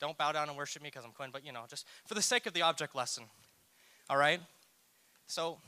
Don't 0.00 0.16
bow 0.16 0.32
down 0.32 0.48
and 0.48 0.56
worship 0.56 0.82
me 0.82 0.88
because 0.88 1.04
I'm 1.04 1.12
Quinn, 1.12 1.28
but 1.30 1.44
you 1.44 1.52
know, 1.52 1.64
just 1.68 1.86
for 2.06 2.14
the 2.14 2.22
sake 2.22 2.46
of 2.46 2.54
the 2.54 2.62
object 2.62 2.94
lesson. 2.96 3.24
All 4.08 4.16
right? 4.16 4.40
So 5.26 5.58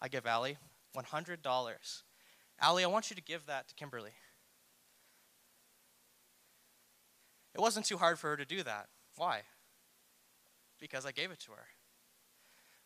I 0.00 0.06
give 0.06 0.24
Ali 0.24 0.56
$100. 0.96 2.02
Ali, 2.62 2.84
I 2.84 2.86
want 2.86 3.10
you 3.10 3.16
to 3.16 3.22
give 3.22 3.46
that 3.46 3.66
to 3.66 3.74
Kimberly. 3.74 4.12
It 7.60 7.62
wasn't 7.62 7.84
too 7.84 7.98
hard 7.98 8.18
for 8.18 8.30
her 8.30 8.38
to 8.38 8.46
do 8.46 8.62
that. 8.62 8.88
Why? 9.16 9.42
Because 10.80 11.04
I 11.04 11.12
gave 11.12 11.30
it 11.30 11.40
to 11.40 11.50
her. 11.50 11.66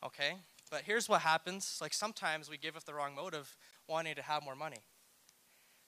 Okay? 0.04 0.32
But 0.68 0.82
here's 0.82 1.08
what 1.08 1.20
happens 1.20 1.78
like 1.80 1.94
sometimes 1.94 2.50
we 2.50 2.56
give 2.56 2.74
with 2.74 2.84
the 2.84 2.92
wrong 2.92 3.14
motive, 3.14 3.56
wanting 3.88 4.16
to 4.16 4.22
have 4.22 4.42
more 4.42 4.56
money. 4.56 4.82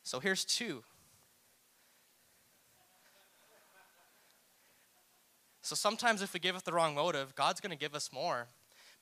So 0.04 0.20
here's 0.20 0.44
two. 0.44 0.84
So 5.62 5.74
sometimes 5.74 6.22
if 6.22 6.32
we 6.32 6.38
give 6.38 6.54
with 6.54 6.64
the 6.64 6.72
wrong 6.72 6.94
motive, 6.94 7.34
God's 7.34 7.60
going 7.60 7.76
to 7.76 7.76
give 7.76 7.96
us 7.96 8.10
more, 8.12 8.46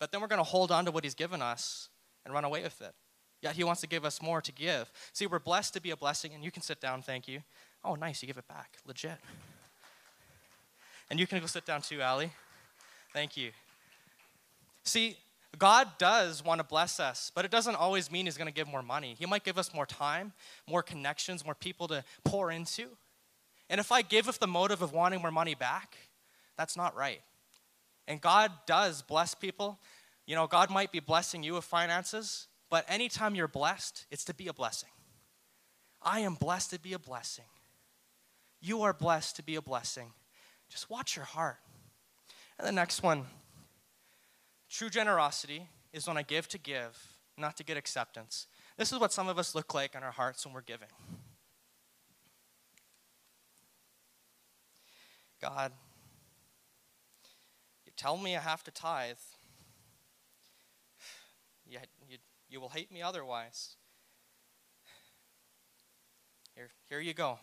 but 0.01 0.13
then 0.13 0.23
we're 0.23 0.29
going 0.29 0.39
to 0.39 0.45
hold 0.45 0.73
on 0.73 0.87
to 0.87 0.93
what 0.93 1.05
He's 1.05 1.15
given 1.15 1.43
us 1.43 1.91
and 2.25 2.33
run 2.33 2.45
away 2.45 2.63
with 2.63 2.81
it. 2.81 2.95
Yet 3.43 3.55
He 3.55 3.65
wants 3.65 3.83
to 3.83 3.87
give 3.87 4.07
us 4.07 4.23
more 4.23 4.41
to 4.41 4.51
give. 4.51 4.91
See, 5.13 5.27
we're 5.27 5.41
blessed 5.41 5.75
to 5.75 5.83
be 5.83 5.91
a 5.91 5.97
blessing, 5.99 6.33
and 6.33 6.43
you 6.43 6.51
can 6.51 6.63
sit 6.63 6.81
down, 6.81 7.03
thank 7.03 7.29
you. 7.29 7.43
Oh, 7.85 7.97
nice, 7.97 8.23
you 8.23 8.27
give 8.27 8.39
it 8.39 8.49
back. 8.49 8.79
Legit. 8.87 9.19
And 11.11 11.21
you 11.21 11.27
can 11.27 11.41
go 11.41 11.47
sit 11.47 11.65
down 11.65 11.83
too, 11.83 12.01
Allie. 12.01 12.33
Thank 13.13 13.37
you. 13.37 13.51
See, 14.85 15.17
God 15.59 15.89
does 15.99 16.45
want 16.45 16.59
to 16.59 16.65
bless 16.65 16.99
us, 16.99 17.31
but 17.35 17.45
it 17.45 17.51
doesn't 17.51 17.77
always 17.77 18.11
mean 18.11 18.27
He's 18.27 18.37
going 18.37 18.49
to 18.49 18.55
give 18.55 18.69
more 18.69 18.83
money. 18.83 19.15
He 19.19 19.27
might 19.27 19.45
give 19.45 19.59
us 19.59 19.73
more 19.73 19.87
time, 19.87 20.33
more 20.69 20.83
connections, 20.83 21.45
more 21.45 21.55
people 21.55 21.89
to 21.89 22.05
pour 22.25 22.51
into. 22.51 22.89
And 23.71 23.81
if 23.81 23.93
I 23.93 24.03
give 24.03 24.27
with 24.27 24.41
the 24.41 24.47
motive 24.47 24.83
of 24.83 24.93
wanting 24.93 25.21
more 25.21 25.31
money 25.31 25.55
back, 25.55 25.97
that's 26.57 26.77
not 26.77 26.97
right. 26.97 27.23
And 28.07 28.21
God 28.21 28.53
does 28.67 29.03
bless 29.03 29.35
people. 29.35 29.79
You 30.27 30.35
know, 30.35 30.47
God 30.47 30.71
might 30.71 30.93
be 30.93 31.01
blessing 31.01 31.43
you 31.43 31.55
with 31.55 31.65
finances, 31.65 32.49
but 32.71 32.85
anytime 32.89 33.35
you're 33.35 33.49
blessed, 33.49 34.07
it's 34.11 34.25
to 34.25 34.35
be 34.35 34.49
a 34.49 34.53
blessing. 34.53 34.89
I 36.03 36.21
am 36.21 36.35
blessed 36.35 36.71
to 36.71 36.81
be 36.81 36.93
a 36.93 36.99
blessing. 36.99 37.45
You 38.61 38.83
are 38.83 38.93
blessed 38.93 39.37
to 39.37 39.43
be 39.43 39.55
a 39.57 39.63
blessing. 39.63 40.13
Just 40.69 40.91
watch 40.91 41.17
your 41.17 41.25
heart. 41.25 41.59
And 42.59 42.67
the 42.67 42.73
next 42.73 43.03
one 43.03 43.27
true 44.71 44.91
generosity 44.91 45.69
is 45.93 46.09
when 46.09 46.17
I 46.17 46.23
give 46.23 46.49
to 46.49 46.59
give, 46.59 46.99
not 47.39 47.57
to 47.59 47.65
get 47.65 47.77
acceptance. 47.77 48.49
This 48.77 48.93
is 48.93 48.99
what 48.99 49.13
some 49.13 49.29
of 49.29 49.39
us 49.39 49.55
look 49.55 49.73
like 49.73 49.95
in 49.95 50.03
our 50.03 50.11
hearts 50.11 50.45
when 50.45 50.55
we're 50.55 50.63
giving. 50.63 50.89
God, 55.41 55.73
you 57.87 57.93
tell 57.97 58.17
me 58.17 58.37
I 58.37 58.41
have 58.41 58.65
to 58.65 58.71
tithe. 58.71 59.17
Yet 61.71 61.87
you, 62.09 62.19
you 62.49 62.61
will 62.61 62.71
hate 62.71 62.91
me 62.91 63.03
otherwise. 63.03 63.77
Here, 66.57 66.71
here 66.89 67.01
you 67.01 67.15
go 67.15 67.39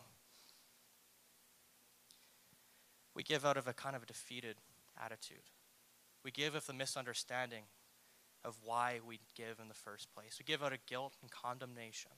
we 3.14 3.22
give 3.22 3.44
out 3.44 3.56
of 3.56 3.66
a 3.66 3.72
kind 3.72 3.96
of 3.96 4.02
a 4.02 4.06
defeated 4.06 4.56
attitude. 5.02 5.50
We 6.24 6.30
give 6.30 6.54
with 6.54 6.68
a 6.68 6.72
misunderstanding 6.72 7.64
of 8.44 8.58
why 8.64 9.00
we 9.06 9.20
give 9.36 9.58
in 9.60 9.68
the 9.68 9.74
first 9.74 10.12
place. 10.14 10.38
We 10.38 10.44
give 10.44 10.62
out 10.62 10.72
of 10.72 10.86
guilt 10.86 11.14
and 11.20 11.30
condemnation. 11.30 12.12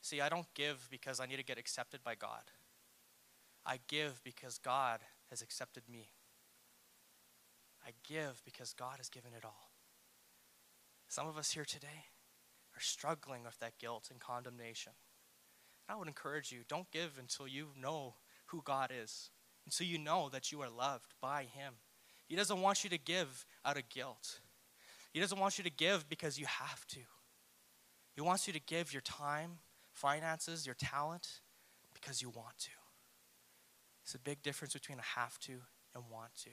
See, 0.00 0.20
I 0.20 0.28
don't 0.28 0.52
give 0.54 0.88
because 0.90 1.20
I 1.20 1.26
need 1.26 1.36
to 1.36 1.44
get 1.44 1.58
accepted 1.58 2.02
by 2.04 2.14
God. 2.14 2.50
I 3.64 3.78
give 3.88 4.22
because 4.22 4.58
God 4.58 5.00
has 5.30 5.40
accepted 5.40 5.84
me. 5.90 6.10
I 7.86 7.92
give 8.06 8.42
because 8.44 8.72
God 8.72 8.96
has 8.98 9.08
given 9.08 9.32
it 9.36 9.44
all. 9.44 9.70
Some 11.08 11.26
of 11.26 11.38
us 11.38 11.52
here 11.52 11.64
today 11.64 12.06
are 12.76 12.80
struggling 12.80 13.44
with 13.44 13.58
that 13.60 13.78
guilt 13.78 14.08
and 14.10 14.20
condemnation. 14.20 14.92
I 15.88 15.96
would 15.96 16.08
encourage 16.08 16.50
you 16.50 16.60
don't 16.66 16.90
give 16.90 17.18
until 17.18 17.46
you 17.46 17.68
know 17.80 18.14
who 18.46 18.62
God 18.62 18.90
is, 18.94 19.30
until 19.66 19.86
you 19.86 19.98
know 19.98 20.28
that 20.30 20.52
you 20.52 20.60
are 20.62 20.70
loved 20.70 21.14
by 21.20 21.44
Him. 21.44 21.74
He 22.26 22.36
doesn't 22.36 22.60
want 22.60 22.84
you 22.84 22.90
to 22.90 22.98
give 22.98 23.46
out 23.64 23.76
of 23.76 23.88
guilt, 23.88 24.40
He 25.12 25.20
doesn't 25.20 25.38
want 25.38 25.58
you 25.58 25.64
to 25.64 25.70
give 25.70 26.08
because 26.08 26.38
you 26.38 26.46
have 26.46 26.86
to. 26.88 27.00
He 28.14 28.20
wants 28.20 28.46
you 28.46 28.52
to 28.52 28.60
give 28.60 28.92
your 28.92 29.02
time, 29.02 29.58
finances, 29.92 30.66
your 30.66 30.76
talent 30.76 31.40
because 31.92 32.22
you 32.22 32.28
want 32.28 32.56
to. 32.58 32.70
It's 34.04 34.14
a 34.14 34.18
big 34.18 34.42
difference 34.42 34.74
between 34.74 34.98
a 34.98 35.20
have 35.20 35.38
to 35.40 35.52
and 35.94 36.04
want 36.10 36.34
to. 36.44 36.50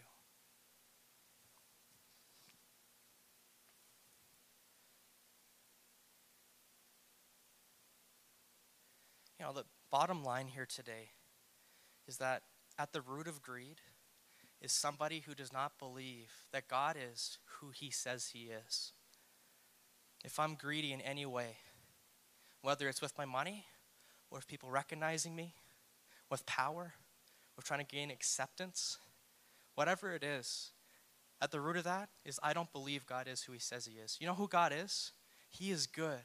You 9.37 9.47
know, 9.47 9.53
the 9.53 9.65
bottom 9.89 10.23
line 10.23 10.47
here 10.47 10.67
today 10.67 11.09
is 12.07 12.17
that 12.17 12.43
at 12.77 12.93
the 12.93 13.01
root 13.01 13.27
of 13.27 13.41
greed 13.41 13.81
is 14.61 14.71
somebody 14.71 15.23
who 15.25 15.33
does 15.33 15.51
not 15.51 15.79
believe 15.79 16.31
that 16.51 16.67
God 16.67 16.95
is 16.97 17.37
who 17.59 17.69
he 17.69 17.89
says 17.89 18.27
he 18.33 18.49
is. 18.49 18.93
If 20.23 20.39
I'm 20.39 20.55
greedy 20.55 20.93
in 20.93 21.01
any 21.01 21.25
way, 21.25 21.57
whether 22.61 22.87
it's 22.87 23.01
with 23.01 23.17
my 23.17 23.25
money, 23.25 23.65
or 24.29 24.37
with 24.37 24.47
people 24.47 24.69
recognizing 24.69 25.35
me, 25.35 25.53
with 26.29 26.45
power, 26.45 26.93
with 27.55 27.65
trying 27.65 27.85
to 27.85 27.95
gain 27.95 28.09
acceptance, 28.09 28.97
whatever 29.75 30.13
it 30.13 30.23
is, 30.23 30.71
at 31.41 31.51
the 31.51 31.59
root 31.59 31.77
of 31.77 31.83
that 31.83 32.09
is 32.23 32.39
I 32.43 32.53
don't 32.53 32.71
believe 32.71 33.05
God 33.05 33.27
is 33.27 33.43
who 33.43 33.53
he 33.53 33.59
says 33.59 33.85
he 33.85 33.99
is. 33.99 34.17
You 34.21 34.27
know 34.27 34.35
who 34.35 34.47
God 34.47 34.71
is? 34.75 35.11
He 35.49 35.71
is 35.71 35.85
good, 35.85 36.23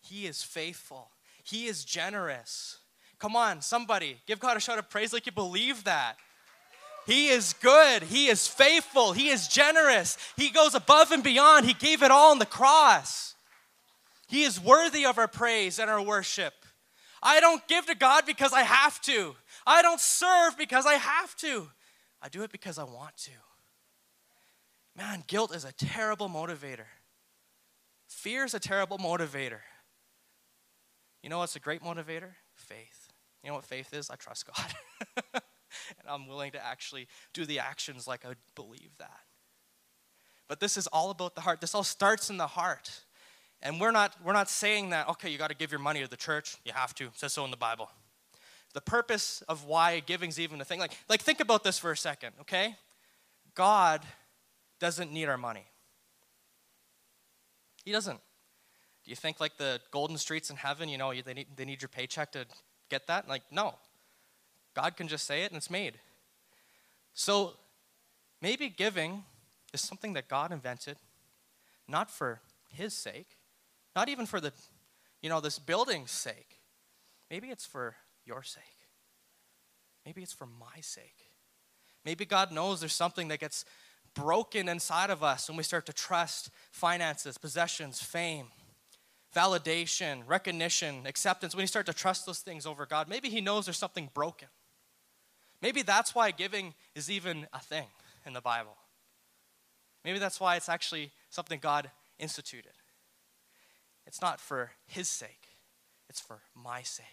He 0.00 0.26
is 0.26 0.42
faithful, 0.42 1.10
He 1.42 1.66
is 1.66 1.84
generous. 1.84 2.78
Come 3.20 3.36
on, 3.36 3.60
somebody, 3.60 4.16
give 4.26 4.40
God 4.40 4.56
a 4.56 4.60
shout 4.60 4.78
of 4.78 4.88
praise 4.88 5.12
like 5.12 5.26
you 5.26 5.32
believe 5.32 5.84
that. 5.84 6.16
He 7.06 7.28
is 7.28 7.54
good. 7.60 8.02
He 8.02 8.28
is 8.28 8.48
faithful. 8.48 9.12
He 9.12 9.28
is 9.28 9.48
generous. 9.48 10.16
He 10.36 10.50
goes 10.50 10.74
above 10.74 11.12
and 11.12 11.22
beyond. 11.22 11.66
He 11.66 11.74
gave 11.74 12.02
it 12.02 12.10
all 12.10 12.30
on 12.30 12.38
the 12.38 12.46
cross. 12.46 13.34
He 14.28 14.44
is 14.44 14.60
worthy 14.60 15.04
of 15.04 15.18
our 15.18 15.28
praise 15.28 15.78
and 15.78 15.90
our 15.90 16.00
worship. 16.02 16.54
I 17.22 17.40
don't 17.40 17.66
give 17.68 17.86
to 17.86 17.94
God 17.94 18.24
because 18.26 18.52
I 18.52 18.62
have 18.62 19.00
to. 19.02 19.34
I 19.66 19.82
don't 19.82 20.00
serve 20.00 20.56
because 20.56 20.86
I 20.86 20.94
have 20.94 21.36
to. 21.36 21.68
I 22.22 22.28
do 22.28 22.42
it 22.42 22.52
because 22.52 22.78
I 22.78 22.84
want 22.84 23.16
to. 23.18 23.32
Man, 24.96 25.24
guilt 25.26 25.54
is 25.54 25.64
a 25.64 25.72
terrible 25.72 26.28
motivator. 26.28 26.86
Fear 28.08 28.44
is 28.44 28.54
a 28.54 28.60
terrible 28.60 28.98
motivator. 28.98 29.60
You 31.22 31.28
know 31.28 31.38
what's 31.38 31.56
a 31.56 31.60
great 31.60 31.82
motivator? 31.82 32.32
Faith. 32.54 32.99
You 33.42 33.50
know 33.50 33.56
what 33.56 33.64
faith 33.64 33.94
is? 33.94 34.10
I 34.10 34.16
trust 34.16 34.46
God. 34.46 34.74
and 35.34 36.08
I'm 36.08 36.26
willing 36.26 36.52
to 36.52 36.64
actually 36.64 37.08
do 37.32 37.46
the 37.46 37.58
actions 37.58 38.06
like 38.06 38.24
I 38.24 38.34
believe 38.54 38.90
that. 38.98 39.20
But 40.48 40.60
this 40.60 40.76
is 40.76 40.86
all 40.88 41.10
about 41.10 41.34
the 41.34 41.40
heart. 41.40 41.60
This 41.60 41.74
all 41.74 41.84
starts 41.84 42.28
in 42.28 42.36
the 42.36 42.46
heart. 42.46 43.04
And 43.62 43.80
we're 43.80 43.92
not, 43.92 44.16
we're 44.24 44.32
not 44.32 44.48
saying 44.48 44.90
that, 44.90 45.08
okay, 45.08 45.30
you 45.30 45.38
got 45.38 45.50
to 45.50 45.56
give 45.56 45.70
your 45.70 45.80
money 45.80 46.02
to 46.02 46.08
the 46.08 46.16
church. 46.16 46.56
You 46.64 46.72
have 46.74 46.94
to. 46.96 47.04
It 47.04 47.16
says 47.16 47.32
so 47.32 47.44
in 47.44 47.50
the 47.50 47.56
Bible. 47.56 47.90
The 48.72 48.80
purpose 48.80 49.42
of 49.48 49.64
why 49.64 50.00
giving's 50.00 50.40
even 50.40 50.60
a 50.60 50.64
thing. 50.64 50.80
Like, 50.80 50.92
like 51.08 51.20
think 51.20 51.40
about 51.40 51.64
this 51.64 51.78
for 51.78 51.90
a 51.90 51.96
second, 51.96 52.32
okay? 52.40 52.76
God 53.54 54.02
doesn't 54.78 55.12
need 55.12 55.26
our 55.26 55.38
money. 55.38 55.66
He 57.84 57.92
doesn't. 57.92 58.18
Do 59.04 59.10
you 59.10 59.16
think 59.16 59.40
like 59.40 59.56
the 59.56 59.80
golden 59.90 60.16
streets 60.18 60.50
in 60.50 60.56
heaven, 60.56 60.88
you 60.88 60.98
know, 60.98 61.12
they 61.12 61.34
need, 61.34 61.48
they 61.56 61.64
need 61.64 61.82
your 61.82 61.88
paycheck 61.88 62.32
to 62.32 62.46
get 62.90 63.06
that? 63.06 63.28
Like, 63.28 63.42
no. 63.50 63.74
God 64.74 64.96
can 64.96 65.08
just 65.08 65.26
say 65.26 65.42
it 65.42 65.50
and 65.50 65.56
it's 65.56 65.70
made. 65.70 65.98
So 67.14 67.54
maybe 68.40 68.68
giving 68.68 69.24
is 69.72 69.80
something 69.80 70.12
that 70.14 70.28
God 70.28 70.52
invented, 70.52 70.96
not 71.88 72.10
for 72.10 72.40
his 72.72 72.94
sake, 72.94 73.36
not 73.96 74.08
even 74.08 74.26
for 74.26 74.40
the, 74.40 74.52
you 75.22 75.28
know, 75.28 75.40
this 75.40 75.58
building's 75.58 76.10
sake. 76.10 76.60
Maybe 77.30 77.48
it's 77.48 77.66
for 77.66 77.94
your 78.24 78.42
sake. 78.42 78.62
Maybe 80.04 80.22
it's 80.22 80.32
for 80.32 80.46
my 80.46 80.80
sake. 80.80 81.26
Maybe 82.04 82.24
God 82.24 82.52
knows 82.52 82.80
there's 82.80 82.92
something 82.92 83.28
that 83.28 83.40
gets 83.40 83.64
broken 84.14 84.68
inside 84.68 85.10
of 85.10 85.22
us 85.22 85.48
when 85.48 85.56
we 85.56 85.62
start 85.62 85.86
to 85.86 85.92
trust 85.92 86.50
finances, 86.70 87.38
possessions, 87.38 88.02
fame, 88.02 88.46
validation, 89.34 90.22
recognition, 90.26 91.06
acceptance. 91.06 91.54
When 91.54 91.62
you 91.62 91.68
start 91.68 91.86
to 91.86 91.94
trust 91.94 92.26
those 92.26 92.40
things 92.40 92.66
over 92.66 92.86
God, 92.86 93.08
maybe 93.08 93.28
He 93.28 93.40
knows 93.40 93.66
there's 93.66 93.78
something 93.78 94.10
broken. 94.12 94.48
Maybe 95.62 95.82
that's 95.82 96.14
why 96.14 96.30
giving 96.30 96.74
is 96.94 97.10
even 97.10 97.46
a 97.52 97.60
thing 97.60 97.86
in 98.26 98.32
the 98.32 98.40
Bible. 98.40 98.76
Maybe 100.04 100.18
that's 100.18 100.40
why 100.40 100.56
it's 100.56 100.68
actually 100.68 101.12
something 101.28 101.60
God 101.60 101.90
instituted. 102.18 102.72
It's 104.06 104.22
not 104.22 104.40
for 104.40 104.70
His 104.86 105.08
sake, 105.08 105.48
it's 106.08 106.20
for 106.20 106.40
my 106.54 106.82
sake. 106.82 107.06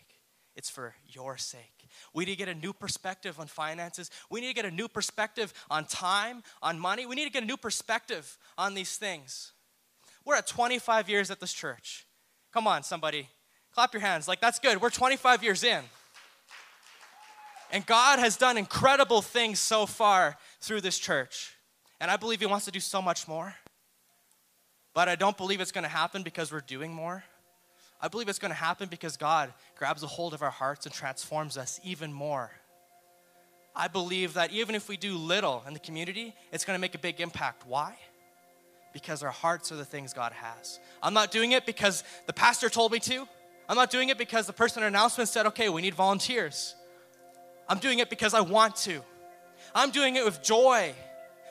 It's 0.56 0.72
for 0.72 0.96
your 1.06 1.38
sake. 1.38 1.88
We 2.16 2.26
need 2.26 2.32
to 2.32 2.38
get 2.38 2.50
a 2.50 2.56
new 2.56 2.74
perspective 2.74 3.40
on 3.40 3.46
finances. 3.46 4.10
We 4.28 4.42
need 4.42 4.48
to 4.48 4.56
get 4.56 4.66
a 4.66 4.72
new 4.72 4.88
perspective 4.88 5.54
on 5.70 5.86
time, 5.86 6.42
on 6.64 6.80
money. 6.80 7.06
We 7.06 7.14
need 7.14 7.26
to 7.26 7.30
get 7.30 7.44
a 7.44 7.46
new 7.46 7.58
perspective 7.58 8.40
on 8.58 8.74
these 8.74 8.98
things. 8.98 9.52
We're 10.26 10.36
at 10.36 10.48
25 10.48 11.10
years 11.10 11.30
at 11.30 11.40
this 11.40 11.54
church. 11.54 12.07
Come 12.54 12.68
on, 12.68 12.84
somebody. 12.84 13.30
Clap 13.74 13.94
your 13.94 14.02
hands. 14.02 14.28
Like, 14.28 14.42
that's 14.42 14.60
good. 14.60 14.82
We're 14.82 14.90
25 14.90 15.44
years 15.44 15.64
in. 15.64 15.84
And 17.72 17.86
God 17.86 18.20
has 18.20 18.38
done 18.38 18.58
incredible 18.58 19.22
things 19.22 19.60
so 19.60 19.86
far 19.86 20.38
through 20.62 20.82
this 20.82 20.98
church. 20.98 21.54
And 22.00 22.10
I 22.10 22.18
believe 22.18 22.40
He 22.40 22.46
wants 22.46 22.66
to 22.66 22.72
do 22.72 22.80
so 22.80 23.02
much 23.02 23.28
more. 23.28 23.54
But 24.94 25.10
I 25.10 25.16
don't 25.16 25.38
believe 25.38 25.62
it's 25.62 25.72
going 25.72 25.84
to 25.84 25.90
happen 25.90 26.24
because 26.24 26.52
we're 26.52 26.62
doing 26.62 26.94
more. 26.94 27.24
I 28.02 28.08
believe 28.08 28.30
it's 28.30 28.40
going 28.40 28.52
to 28.52 28.56
happen 28.56 28.88
because 28.90 29.18
God 29.18 29.54
grabs 29.76 30.04
a 30.04 30.08
hold 30.08 30.34
of 30.34 30.42
our 30.42 30.52
hearts 30.52 30.86
and 30.86 30.94
transforms 30.94 31.58
us 31.58 31.80
even 31.84 32.14
more. 32.14 32.52
I 33.76 33.88
believe 33.88 34.34
that 34.34 34.52
even 34.52 34.74
if 34.74 34.90
we 34.90 34.98
do 34.98 35.16
little 35.18 35.64
in 35.68 35.74
the 35.74 35.80
community, 35.80 36.34
it's 36.52 36.66
going 36.66 36.76
to 36.76 36.82
make 36.82 36.96
a 36.96 37.00
big 37.00 37.22
impact. 37.22 37.68
Why? 37.68 37.96
Because 38.94 39.22
our 39.24 39.32
hearts 39.32 39.72
are 39.72 39.76
the 39.76 39.86
things 39.86 40.14
God 40.14 40.32
has. 40.34 40.80
I'm 41.04 41.14
not 41.14 41.32
doing 41.32 41.52
it 41.52 41.66
because 41.66 42.04
the 42.26 42.34
pastor 42.34 42.70
told 42.70 42.92
me 42.92 43.00
to. 43.00 43.28
I'm 43.70 43.76
not 43.76 43.92
doing 43.92 44.10
it 44.10 44.18
because 44.18 44.48
the 44.48 44.54
person 44.54 44.82
in 44.82 44.88
announcement 44.88 45.30
said, 45.30 45.46
okay, 45.48 45.70
we 45.70 45.82
need 45.82 45.94
volunteers. 45.94 46.76
I'm 47.68 47.80
doing 47.80 48.00
it 48.00 48.10
because 48.10 48.34
I 48.34 48.42
want 48.42 48.76
to. 48.78 49.02
I'm 49.76 49.92
doing 49.92 50.16
it 50.16 50.24
with 50.24 50.42
joy, 50.42 50.94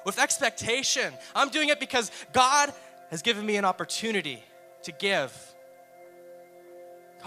with 0.05 0.19
expectation. 0.19 1.13
I'm 1.35 1.51
doing 1.51 1.69
it 1.69 1.79
because 1.79 2.11
God 2.33 2.73
has 3.11 3.23
given 3.23 3.45
me 3.45 3.57
an 3.57 3.65
opportunity 3.65 4.43
to 4.85 4.93
give 4.93 5.33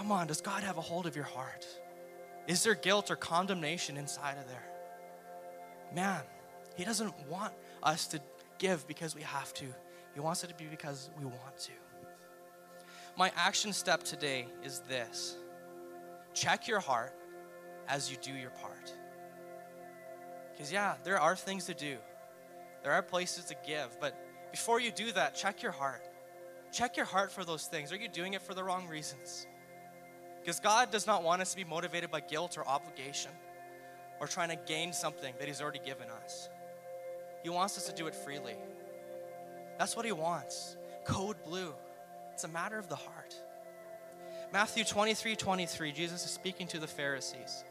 Come 0.00 0.12
on, 0.12 0.28
does 0.28 0.40
God 0.40 0.62
have 0.62 0.78
a 0.78 0.80
hold 0.80 1.06
of 1.06 1.14
your 1.14 1.26
heart? 1.26 1.66
Is 2.46 2.62
there 2.62 2.74
guilt 2.74 3.10
or 3.10 3.16
condemnation 3.16 3.98
inside 3.98 4.38
of 4.38 4.48
there? 4.48 4.64
Man, 5.94 6.22
He 6.74 6.84
doesn't 6.84 7.12
want 7.28 7.52
us 7.82 8.06
to 8.06 8.20
give 8.56 8.88
because 8.88 9.14
we 9.14 9.20
have 9.20 9.52
to, 9.54 9.66
He 10.14 10.20
wants 10.20 10.44
it 10.44 10.48
to 10.48 10.54
be 10.54 10.64
because 10.64 11.10
we 11.18 11.24
want 11.24 11.58
to. 11.60 11.72
My 13.16 13.32
action 13.36 13.72
step 13.72 14.02
today 14.02 14.46
is 14.64 14.80
this 14.80 15.36
check 16.32 16.68
your 16.68 16.80
heart 16.80 17.14
as 17.88 18.10
you 18.10 18.16
do 18.22 18.32
your 18.32 18.50
part. 18.50 18.94
Because, 20.52 20.72
yeah, 20.72 20.94
there 21.04 21.18
are 21.18 21.36
things 21.36 21.64
to 21.66 21.74
do, 21.74 21.96
there 22.82 22.92
are 22.92 23.02
places 23.02 23.46
to 23.46 23.56
give, 23.66 23.98
but 24.00 24.14
before 24.50 24.80
you 24.80 24.90
do 24.90 25.12
that, 25.12 25.34
check 25.34 25.62
your 25.62 25.72
heart. 25.72 26.02
Check 26.72 26.96
your 26.96 27.06
heart 27.06 27.32
for 27.32 27.44
those 27.44 27.66
things. 27.66 27.92
Are 27.92 27.96
you 27.96 28.08
doing 28.08 28.34
it 28.34 28.42
for 28.42 28.54
the 28.54 28.62
wrong 28.62 28.86
reasons? 28.88 29.46
Because 30.40 30.60
God 30.60 30.90
does 30.90 31.06
not 31.06 31.22
want 31.22 31.42
us 31.42 31.50
to 31.50 31.56
be 31.56 31.64
motivated 31.64 32.10
by 32.10 32.20
guilt 32.20 32.56
or 32.56 32.66
obligation 32.66 33.32
or 34.20 34.26
trying 34.26 34.50
to 34.50 34.56
gain 34.66 34.92
something 34.92 35.34
that 35.38 35.48
He's 35.48 35.60
already 35.60 35.80
given 35.84 36.08
us. 36.24 36.48
He 37.42 37.50
wants 37.50 37.76
us 37.76 37.86
to 37.86 37.94
do 37.94 38.06
it 38.06 38.14
freely. 38.14 38.54
That's 39.80 39.96
what 39.96 40.04
He 40.04 40.12
wants. 40.12 40.76
Code 41.04 41.42
blue. 41.42 41.72
It's 42.34 42.44
a 42.44 42.48
matter 42.48 42.78
of 42.78 42.90
the 42.90 42.96
heart. 42.96 43.34
Matthew 44.52 44.84
23 44.84 45.34
23, 45.34 45.90
Jesus 45.92 46.22
is 46.22 46.30
speaking 46.30 46.66
to 46.66 46.78
the 46.78 46.86
Pharisees. 46.86 47.64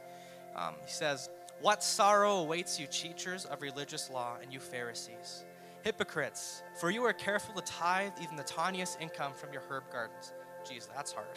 Um, 0.56 0.74
he 0.84 0.92
says, 0.92 1.30
What 1.62 1.84
sorrow 1.84 2.38
awaits 2.38 2.80
you, 2.80 2.88
teachers 2.88 3.46
of 3.46 3.62
religious 3.62 4.10
law, 4.10 4.38
and 4.42 4.52
you 4.52 4.60
Pharisees? 4.60 5.46
Hypocrites, 5.84 6.64
for 6.82 6.90
you 6.90 7.04
are 7.04 7.14
careful 7.14 7.54
to 7.54 7.62
tithe 7.62 8.14
even 8.24 8.36
the 8.36 8.44
tiniest 8.44 9.00
income 9.00 9.34
from 9.36 9.54
your 9.54 9.62
herb 9.70 9.84
gardens. 9.92 10.34
Jeez, 10.66 10.88
that's 10.96 11.12
hard. 11.12 11.28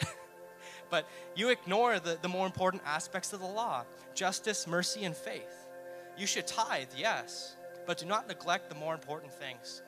but 0.89 1.05
you 1.35 1.49
ignore 1.49 1.99
the, 1.99 2.17
the 2.23 2.27
more 2.27 2.47
important 2.47 2.81
aspects 2.83 3.31
of 3.31 3.41
the 3.41 3.45
law 3.45 3.83
justice, 4.15 4.65
mercy, 4.65 5.05
and 5.05 5.15
faith. 5.15 5.69
You 6.17 6.25
should 6.25 6.47
tithe, 6.47 6.89
yes, 6.97 7.57
but 7.85 7.99
do 7.99 8.07
not 8.07 8.27
neglect 8.27 8.69
the 8.69 8.75
more 8.75 8.95
important 8.95 9.31
things. 9.31 9.83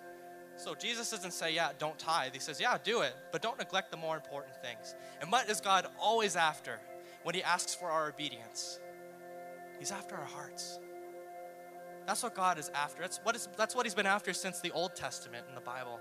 So 0.58 0.74
Jesus 0.74 1.12
doesn't 1.12 1.32
say, 1.32 1.54
yeah, 1.54 1.70
don't 1.78 1.98
tithe. 2.00 2.34
He 2.34 2.40
says, 2.40 2.62
yeah, 2.62 2.78
do 2.84 3.02
it, 3.02 3.14
but 3.32 3.42
don't 3.42 3.58
neglect 3.58 3.92
the 3.92 3.98
more 3.98 4.16
important 4.16 4.56
things. 4.62 4.96
And 5.22 5.32
what 5.32 5.50
is 5.50 5.60
God 5.60 5.88
always 6.00 6.36
after 6.36 6.80
when 7.24 7.36
He 7.36 7.44
asks 7.44 7.76
for 7.76 7.90
our 7.90 8.08
obedience? 8.08 8.80
He's 9.80 9.92
after 9.92 10.16
our 10.16 10.26
hearts. 10.26 10.80
That's 12.08 12.24
what 12.24 12.36
God 12.36 12.60
is 12.60 12.70
after. 12.74 13.02
That's 13.02 13.20
what, 13.24 13.36
is, 13.36 13.50
that's 13.58 13.76
what 13.76 13.86
He's 13.86 13.96
been 13.96 14.06
after 14.06 14.32
since 14.32 14.62
the 14.62 14.72
Old 14.72 14.96
Testament 14.96 15.46
in 15.50 15.56
the 15.56 15.62
Bible. 15.62 16.00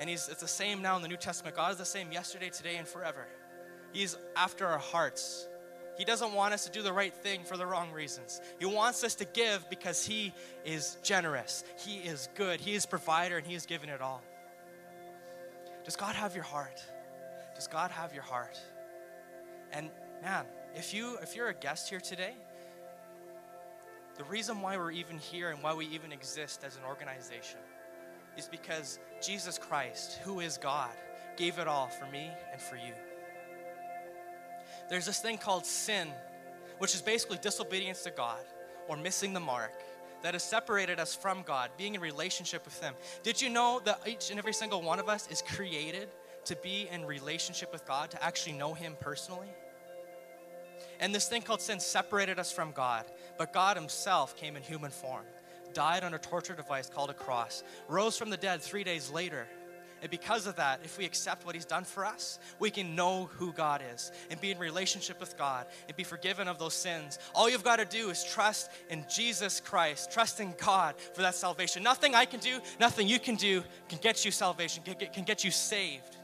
And 0.00 0.08
he's, 0.10 0.28
it's 0.28 0.40
the 0.40 0.48
same 0.48 0.82
now 0.82 0.96
in 0.96 1.02
the 1.02 1.08
New 1.08 1.16
Testament. 1.16 1.54
God 1.54 1.72
is 1.72 1.78
the 1.78 1.84
same 1.84 2.10
yesterday, 2.10 2.50
today, 2.50 2.76
and 2.76 2.88
forever. 2.88 3.26
He's 3.92 4.16
after 4.34 4.66
our 4.66 4.78
hearts. 4.78 5.46
He 5.98 6.04
doesn't 6.04 6.32
want 6.32 6.54
us 6.54 6.64
to 6.64 6.70
do 6.70 6.82
the 6.82 6.92
right 6.92 7.12
thing 7.12 7.44
for 7.44 7.56
the 7.56 7.66
wrong 7.66 7.92
reasons. 7.92 8.40
He 8.58 8.66
wants 8.66 9.04
us 9.04 9.14
to 9.16 9.24
give 9.24 9.68
because 9.68 10.04
He 10.04 10.32
is 10.64 10.96
generous. 11.02 11.64
He 11.78 11.98
is 11.98 12.28
good. 12.34 12.60
He 12.60 12.74
is 12.74 12.86
provider 12.86 13.36
and 13.36 13.46
He 13.46 13.52
has 13.54 13.66
given 13.66 13.88
it 13.88 14.00
all. 14.00 14.22
Does 15.84 15.96
God 15.96 16.14
have 16.14 16.34
your 16.34 16.44
heart? 16.44 16.82
Does 17.54 17.66
God 17.66 17.90
have 17.90 18.14
your 18.14 18.22
heart? 18.22 18.58
And 19.72 19.90
man, 20.22 20.46
if 20.74 20.94
you 20.94 21.18
if 21.22 21.36
you're 21.36 21.48
a 21.48 21.54
guest 21.54 21.90
here 21.90 22.00
today, 22.00 22.34
the 24.16 24.24
reason 24.24 24.60
why 24.60 24.76
we're 24.76 24.92
even 24.92 25.18
here 25.18 25.50
and 25.50 25.62
why 25.62 25.74
we 25.74 25.86
even 25.86 26.12
exist 26.12 26.64
as 26.64 26.76
an 26.76 26.82
organization 26.84 27.58
is 28.36 28.48
because 28.48 28.98
Jesus 29.20 29.58
Christ, 29.58 30.18
who 30.22 30.40
is 30.40 30.58
God, 30.58 30.90
gave 31.36 31.58
it 31.58 31.66
all 31.66 31.88
for 31.88 32.06
me 32.06 32.30
and 32.52 32.60
for 32.60 32.76
you. 32.76 32.92
There's 34.92 35.06
this 35.06 35.20
thing 35.20 35.38
called 35.38 35.64
sin, 35.64 36.08
which 36.76 36.94
is 36.94 37.00
basically 37.00 37.38
disobedience 37.38 38.02
to 38.02 38.10
God 38.10 38.44
or 38.88 38.98
missing 38.98 39.32
the 39.32 39.40
mark 39.40 39.72
that 40.22 40.34
has 40.34 40.42
separated 40.42 41.00
us 41.00 41.14
from 41.14 41.40
God, 41.44 41.70
being 41.78 41.94
in 41.94 42.00
relationship 42.02 42.62
with 42.66 42.78
Him. 42.78 42.92
Did 43.22 43.40
you 43.40 43.48
know 43.48 43.80
that 43.86 44.02
each 44.06 44.28
and 44.28 44.38
every 44.38 44.52
single 44.52 44.82
one 44.82 44.98
of 44.98 45.08
us 45.08 45.30
is 45.30 45.40
created 45.40 46.10
to 46.44 46.56
be 46.56 46.90
in 46.92 47.06
relationship 47.06 47.72
with 47.72 47.86
God, 47.86 48.10
to 48.10 48.22
actually 48.22 48.52
know 48.52 48.74
Him 48.74 48.94
personally? 49.00 49.48
And 51.00 51.14
this 51.14 51.26
thing 51.26 51.40
called 51.40 51.62
sin 51.62 51.80
separated 51.80 52.38
us 52.38 52.52
from 52.52 52.72
God, 52.72 53.06
but 53.38 53.54
God 53.54 53.78
Himself 53.78 54.36
came 54.36 54.56
in 54.56 54.62
human 54.62 54.90
form, 54.90 55.24
died 55.72 56.04
on 56.04 56.12
a 56.12 56.18
torture 56.18 56.54
device 56.54 56.90
called 56.90 57.08
a 57.08 57.14
cross, 57.14 57.64
rose 57.88 58.18
from 58.18 58.28
the 58.28 58.36
dead 58.36 58.60
three 58.60 58.84
days 58.84 59.10
later. 59.10 59.46
And 60.02 60.10
because 60.10 60.48
of 60.48 60.56
that, 60.56 60.80
if 60.82 60.98
we 60.98 61.04
accept 61.04 61.46
what 61.46 61.54
He's 61.54 61.64
done 61.64 61.84
for 61.84 62.04
us, 62.04 62.40
we 62.58 62.70
can 62.70 62.96
know 62.96 63.30
who 63.36 63.52
God 63.52 63.80
is 63.94 64.10
and 64.30 64.40
be 64.40 64.50
in 64.50 64.58
relationship 64.58 65.20
with 65.20 65.38
God 65.38 65.66
and 65.86 65.96
be 65.96 66.02
forgiven 66.02 66.48
of 66.48 66.58
those 66.58 66.74
sins. 66.74 67.20
All 67.34 67.48
you've 67.48 67.62
got 67.62 67.76
to 67.76 67.84
do 67.84 68.10
is 68.10 68.24
trust 68.24 68.70
in 68.90 69.04
Jesus 69.08 69.60
Christ, 69.60 70.10
trust 70.10 70.40
in 70.40 70.54
God 70.60 70.96
for 71.14 71.22
that 71.22 71.36
salvation. 71.36 71.84
Nothing 71.84 72.16
I 72.16 72.24
can 72.24 72.40
do, 72.40 72.58
nothing 72.80 73.06
you 73.06 73.20
can 73.20 73.36
do 73.36 73.62
can 73.88 73.98
get 74.02 74.24
you 74.24 74.32
salvation, 74.32 74.82
can 74.82 74.96
get, 74.98 75.12
can 75.12 75.22
get 75.22 75.44
you 75.44 75.52
saved. 75.52 76.16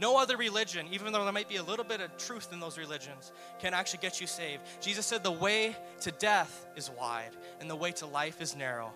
No 0.00 0.16
other 0.16 0.36
religion, 0.36 0.86
even 0.90 1.12
though 1.12 1.24
there 1.24 1.32
might 1.32 1.48
be 1.48 1.56
a 1.56 1.62
little 1.62 1.84
bit 1.84 2.00
of 2.00 2.16
truth 2.16 2.52
in 2.52 2.60
those 2.60 2.78
religions, 2.78 3.32
can 3.58 3.74
actually 3.74 3.98
get 4.00 4.20
you 4.20 4.26
saved. 4.26 4.62
Jesus 4.80 5.04
said 5.04 5.22
the 5.22 5.32
way 5.32 5.76
to 6.00 6.12
death 6.12 6.66
is 6.76 6.90
wide 6.90 7.32
and 7.60 7.68
the 7.68 7.76
way 7.76 7.92
to 7.92 8.06
life 8.06 8.40
is 8.40 8.56
narrow. 8.56 8.92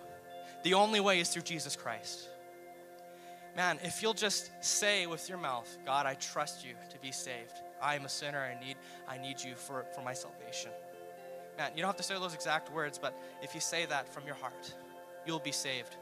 The 0.63 0.73
only 0.73 1.01
way 1.01 1.19
is 1.19 1.29
through 1.29 1.41
Jesus 1.43 1.75
Christ. 1.75 2.29
Man, 3.55 3.79
if 3.83 4.01
you'll 4.01 4.15
just 4.15 4.51
say 4.61 5.05
with 5.05 5.29
your 5.29 5.37
mouth, 5.37 5.77
God, 5.85 6.05
I 6.05 6.15
trust 6.15 6.65
you 6.65 6.73
to 6.89 6.99
be 6.99 7.11
saved. 7.11 7.53
I 7.81 7.95
am 7.95 8.05
a 8.05 8.09
sinner. 8.09 8.39
I 8.39 8.59
need, 8.63 8.77
I 9.07 9.17
need 9.17 9.41
you 9.43 9.55
for, 9.55 9.85
for 9.93 10.01
my 10.01 10.13
salvation. 10.13 10.71
Man, 11.57 11.71
you 11.75 11.81
don't 11.81 11.89
have 11.89 11.97
to 11.97 12.03
say 12.03 12.15
those 12.15 12.33
exact 12.33 12.71
words, 12.71 12.97
but 12.97 13.15
if 13.43 13.53
you 13.53 13.61
say 13.61 13.85
that 13.85 14.11
from 14.11 14.25
your 14.25 14.35
heart, 14.35 14.73
you'll 15.27 15.39
be 15.39 15.51
saved. 15.51 15.95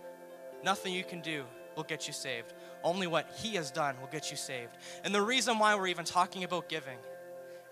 Nothing 0.64 0.94
you 0.94 1.04
can 1.04 1.20
do 1.20 1.44
will 1.76 1.84
get 1.84 2.08
you 2.08 2.14
saved. 2.14 2.54
Only 2.84 3.08
what 3.08 3.30
He 3.38 3.56
has 3.56 3.70
done 3.70 4.00
will 4.00 4.08
get 4.08 4.32
you 4.32 4.38
saved. 4.38 4.78
And 5.04 5.14
the 5.14 5.22
reason 5.22 5.60
why 5.60 5.76
we're 5.76 5.88
even 5.88 6.06
talking 6.06 6.46
about 6.46 6.70
giving 6.70 6.98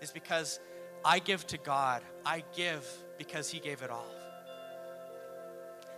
is 0.02 0.10
because 0.10 0.60
I 1.04 1.20
give 1.20 1.46
to 1.48 1.58
God. 1.58 2.02
I 2.26 2.44
give 2.54 2.86
because 3.16 3.50
He 3.50 3.60
gave 3.60 3.80
it 3.82 3.90
all. 3.90 4.08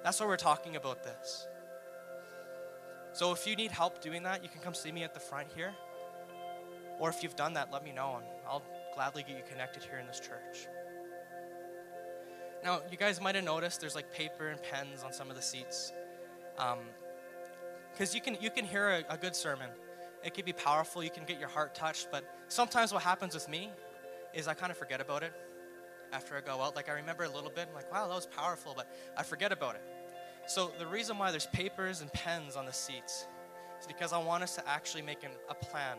That's 0.05 0.21
why 0.21 0.27
we're 0.27 0.37
talking 0.37 0.77
about 0.77 1.03
this. 1.03 1.47
So 3.13 3.33
if 3.33 3.47
you 3.47 3.57
need 3.57 3.71
help 3.71 4.01
doing 4.01 4.23
that, 4.23 4.43
you 4.43 4.49
can 4.49 4.61
come 4.61 4.75
see 4.75 4.93
me 4.93 5.03
at 5.05 5.15
the 5.15 5.21
front 5.21 5.49
here. 5.55 5.75
Or 6.99 7.09
if 7.11 7.23
you've 7.23 7.37
done 7.37 7.55
that, 7.55 7.73
let 7.73 7.85
me 7.85 7.93
know 7.93 8.17
and 8.17 8.27
I'll 8.49 8.63
gladly 8.95 9.23
get 9.23 9.37
you 9.37 9.43
connected 9.49 9.83
here 9.83 9.99
in 9.99 10.07
this 10.07 10.21
church. 10.21 10.69
Now, 12.65 12.81
you 12.91 12.97
guys 12.97 13.21
might 13.21 13.35
have 13.35 13.45
noticed 13.45 13.81
there's 13.81 13.95
like 13.95 14.13
paper 14.13 14.49
and 14.49 14.63
pens 14.63 15.03
on 15.03 15.13
some 15.13 15.31
of 15.31 15.37
the 15.37 15.43
seats. 15.43 15.93
Um, 16.59 16.79
because 17.93 18.15
you 18.15 18.21
can 18.21 18.37
you 18.41 18.51
can 18.51 18.65
hear 18.65 18.89
a, 18.89 19.15
a 19.15 19.17
good 19.17 19.37
sermon 19.37 19.69
it 20.25 20.35
can 20.35 20.45
be 20.45 20.53
powerful 20.53 21.03
you 21.03 21.11
can 21.11 21.25
get 21.25 21.39
your 21.39 21.49
heart 21.49 21.75
touched 21.75 22.09
but 22.11 22.25
sometimes 22.49 22.93
what 22.93 23.03
happens 23.03 23.35
with 23.35 23.49
me 23.49 23.71
is 24.35 24.49
i 24.49 24.55
kind 24.55 24.71
of 24.71 24.79
forget 24.79 25.01
about 25.01 25.23
it 25.23 25.33
after 26.13 26.37
i 26.37 26.41
go 26.41 26.61
out 26.61 26.75
like 26.75 26.89
i 26.89 26.93
remember 26.93 27.25
a 27.25 27.29
little 27.29 27.51
bit 27.51 27.67
i'm 27.69 27.75
like 27.75 27.91
wow 27.93 28.07
that 28.09 28.15
was 28.15 28.27
powerful 28.27 28.73
but 28.77 28.91
i 29.17 29.23
forget 29.23 29.53
about 29.53 29.75
it 29.75 29.83
so 30.47 30.73
the 30.79 30.87
reason 30.87 31.19
why 31.19 31.31
there's 31.31 31.47
papers 31.47 32.01
and 32.01 32.13
pens 32.13 32.57
on 32.57 32.67
the 32.67 32.73
seats 32.73 33.27
is 33.81 33.87
because 33.87 34.13
i 34.13 34.19
want 34.19 34.43
us 34.43 34.55
to 34.55 34.69
actually 34.69 35.03
make 35.03 35.23
an, 35.25 35.31
a 35.49 35.55
plan 35.55 35.97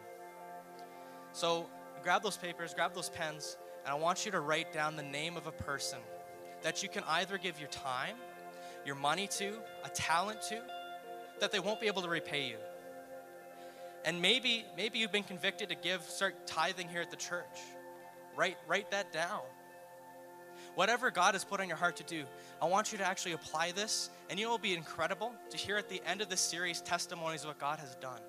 so 1.32 1.68
grab 2.04 2.22
those 2.24 2.38
papers 2.38 2.74
grab 2.74 2.94
those 2.94 3.10
pens 3.10 3.58
and 3.86 3.92
i 3.92 3.96
want 3.96 4.26
you 4.26 4.32
to 4.32 4.40
write 4.40 4.72
down 4.72 4.96
the 4.96 5.04
name 5.04 5.38
of 5.38 5.48
a 5.48 5.52
person 5.52 6.00
that 6.62 6.82
you 6.82 6.90
can 6.90 7.04
either 7.08 7.38
give 7.38 7.60
your 7.60 7.70
time 7.70 8.16
your 8.86 8.96
money 8.96 9.28
to 9.28 9.54
a 9.84 9.90
talent 9.90 10.42
to 10.42 10.62
that 11.40 11.52
they 11.52 11.60
won't 11.60 11.80
be 11.80 11.88
able 11.88 12.02
to 12.02 12.10
repay 12.10 12.48
you. 12.48 12.58
And 14.06 14.22
maybe, 14.22 14.66
maybe 14.76 15.00
you've 15.00 15.12
been 15.12 15.24
convicted 15.24 15.70
to 15.70 15.76
give, 15.76 16.04
start 16.04 16.46
tithing 16.46 16.90
here 16.90 17.02
at 17.02 17.10
the 17.10 17.18
church. 17.18 17.60
Write, 18.36 18.58
write 18.68 18.92
that 18.92 19.14
down. 19.14 19.42
Whatever 20.76 21.12
God 21.12 21.36
has 21.36 21.44
put 21.44 21.60
on 21.60 21.68
your 21.68 21.78
heart 21.78 21.96
to 21.98 22.04
do, 22.04 22.24
I 22.62 22.66
want 22.66 22.92
you 22.92 22.98
to 22.98 23.06
actually 23.06 23.34
apply 23.34 23.74
this, 23.74 24.10
and 24.30 24.40
you 24.40 24.50
will 24.50 24.58
be 24.58 24.74
incredible 24.74 25.32
to 25.52 25.58
hear 25.58 25.78
at 25.78 25.88
the 25.88 26.02
end 26.06 26.22
of 26.22 26.30
this 26.30 26.42
series 26.42 26.82
testimonies 26.82 27.42
of 27.44 27.50
what 27.50 27.60
God 27.60 27.80
has 27.80 27.96
done. 27.96 28.20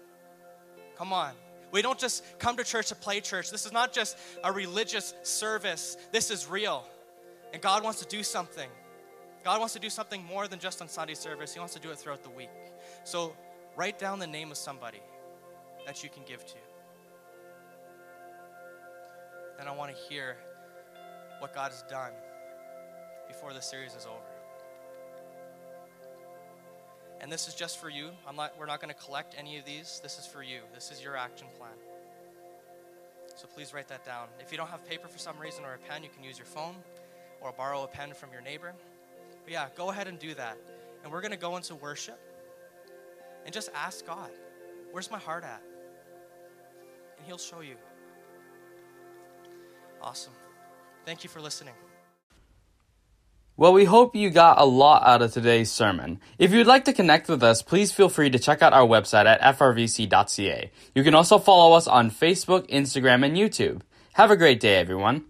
Come 0.96 1.12
on. 1.12 1.32
We 1.72 1.82
don't 1.82 1.98
just 1.98 2.38
come 2.38 2.56
to 2.58 2.64
church 2.64 2.88
to 2.88 2.94
play 2.94 3.20
church. 3.20 3.50
This 3.50 3.66
is 3.66 3.72
not 3.72 3.92
just 3.92 4.16
a 4.44 4.52
religious 4.52 5.14
service. 5.22 5.96
This 6.12 6.30
is 6.30 6.48
real. 6.48 6.84
And 7.52 7.62
God 7.62 7.82
wants 7.82 8.00
to 8.00 8.06
do 8.06 8.22
something. 8.22 8.68
God 9.42 9.58
wants 9.58 9.74
to 9.74 9.80
do 9.80 9.90
something 9.90 10.22
more 10.24 10.46
than 10.46 10.58
just 10.58 10.80
on 10.80 10.88
Sunday 10.88 11.14
service. 11.14 11.52
He 11.52 11.58
wants 11.58 11.74
to 11.74 11.80
do 11.80 11.90
it 11.90 11.98
throughout 11.98 12.22
the 12.22 12.30
week. 12.30 12.50
So 13.04 13.34
write 13.74 13.98
down 13.98 14.18
the 14.18 14.26
name 14.26 14.50
of 14.50 14.56
somebody 14.56 15.00
that 15.86 16.04
you 16.04 16.10
can 16.10 16.22
give 16.26 16.44
to. 16.46 16.56
And 19.58 19.68
I 19.68 19.72
want 19.72 19.94
to 19.94 20.02
hear 20.08 20.36
what 21.40 21.54
God 21.54 21.70
has 21.72 21.82
done 21.90 22.12
before 23.34 23.52
the 23.52 23.60
series 23.60 23.94
is 23.94 24.06
over. 24.06 24.34
And 27.20 27.32
this 27.32 27.48
is 27.48 27.54
just 27.54 27.78
for 27.78 27.88
you. 27.88 28.10
Not, 28.36 28.52
we're 28.58 28.66
not 28.66 28.80
going 28.80 28.94
to 28.94 29.00
collect 29.00 29.34
any 29.36 29.58
of 29.58 29.64
these. 29.64 30.00
This 30.02 30.18
is 30.18 30.26
for 30.26 30.42
you. 30.42 30.60
This 30.72 30.92
is 30.92 31.02
your 31.02 31.16
action 31.16 31.48
plan. 31.58 31.72
So 33.34 33.48
please 33.48 33.74
write 33.74 33.88
that 33.88 34.04
down. 34.04 34.28
If 34.38 34.52
you 34.52 34.58
don't 34.58 34.68
have 34.68 34.86
paper 34.88 35.08
for 35.08 35.18
some 35.18 35.36
reason 35.38 35.64
or 35.64 35.74
a 35.74 35.78
pen, 35.78 36.04
you 36.04 36.10
can 36.14 36.22
use 36.22 36.38
your 36.38 36.46
phone 36.46 36.76
or 37.40 37.50
borrow 37.52 37.82
a 37.82 37.88
pen 37.88 38.14
from 38.14 38.30
your 38.30 38.40
neighbor. 38.40 38.72
But 39.42 39.52
yeah, 39.52 39.66
go 39.76 39.90
ahead 39.90 40.06
and 40.06 40.18
do 40.18 40.32
that. 40.34 40.56
And 41.02 41.12
we're 41.12 41.20
going 41.20 41.32
to 41.32 41.36
go 41.36 41.56
into 41.56 41.74
worship 41.74 42.20
and 43.44 43.52
just 43.52 43.68
ask 43.74 44.06
God, 44.06 44.30
where's 44.92 45.10
my 45.10 45.18
heart 45.18 45.42
at? 45.42 45.62
And 47.18 47.26
He'll 47.26 47.38
show 47.38 47.60
you. 47.60 47.74
Awesome. 50.00 50.32
Thank 51.04 51.24
you 51.24 51.30
for 51.30 51.40
listening. 51.40 51.74
Well, 53.56 53.72
we 53.72 53.84
hope 53.84 54.16
you 54.16 54.30
got 54.30 54.60
a 54.60 54.64
lot 54.64 55.06
out 55.06 55.22
of 55.22 55.32
today's 55.32 55.70
sermon. 55.70 56.18
If 56.40 56.50
you'd 56.50 56.66
like 56.66 56.86
to 56.86 56.92
connect 56.92 57.28
with 57.28 57.40
us, 57.44 57.62
please 57.62 57.92
feel 57.92 58.08
free 58.08 58.28
to 58.30 58.38
check 58.40 58.62
out 58.62 58.72
our 58.72 58.84
website 58.84 59.26
at 59.26 59.40
frvc.ca. 59.56 60.72
You 60.92 61.04
can 61.04 61.14
also 61.14 61.38
follow 61.38 61.76
us 61.76 61.86
on 61.86 62.10
Facebook, 62.10 62.68
Instagram, 62.68 63.24
and 63.24 63.36
YouTube. 63.36 63.82
Have 64.14 64.32
a 64.32 64.36
great 64.36 64.58
day, 64.58 64.74
everyone. 64.74 65.26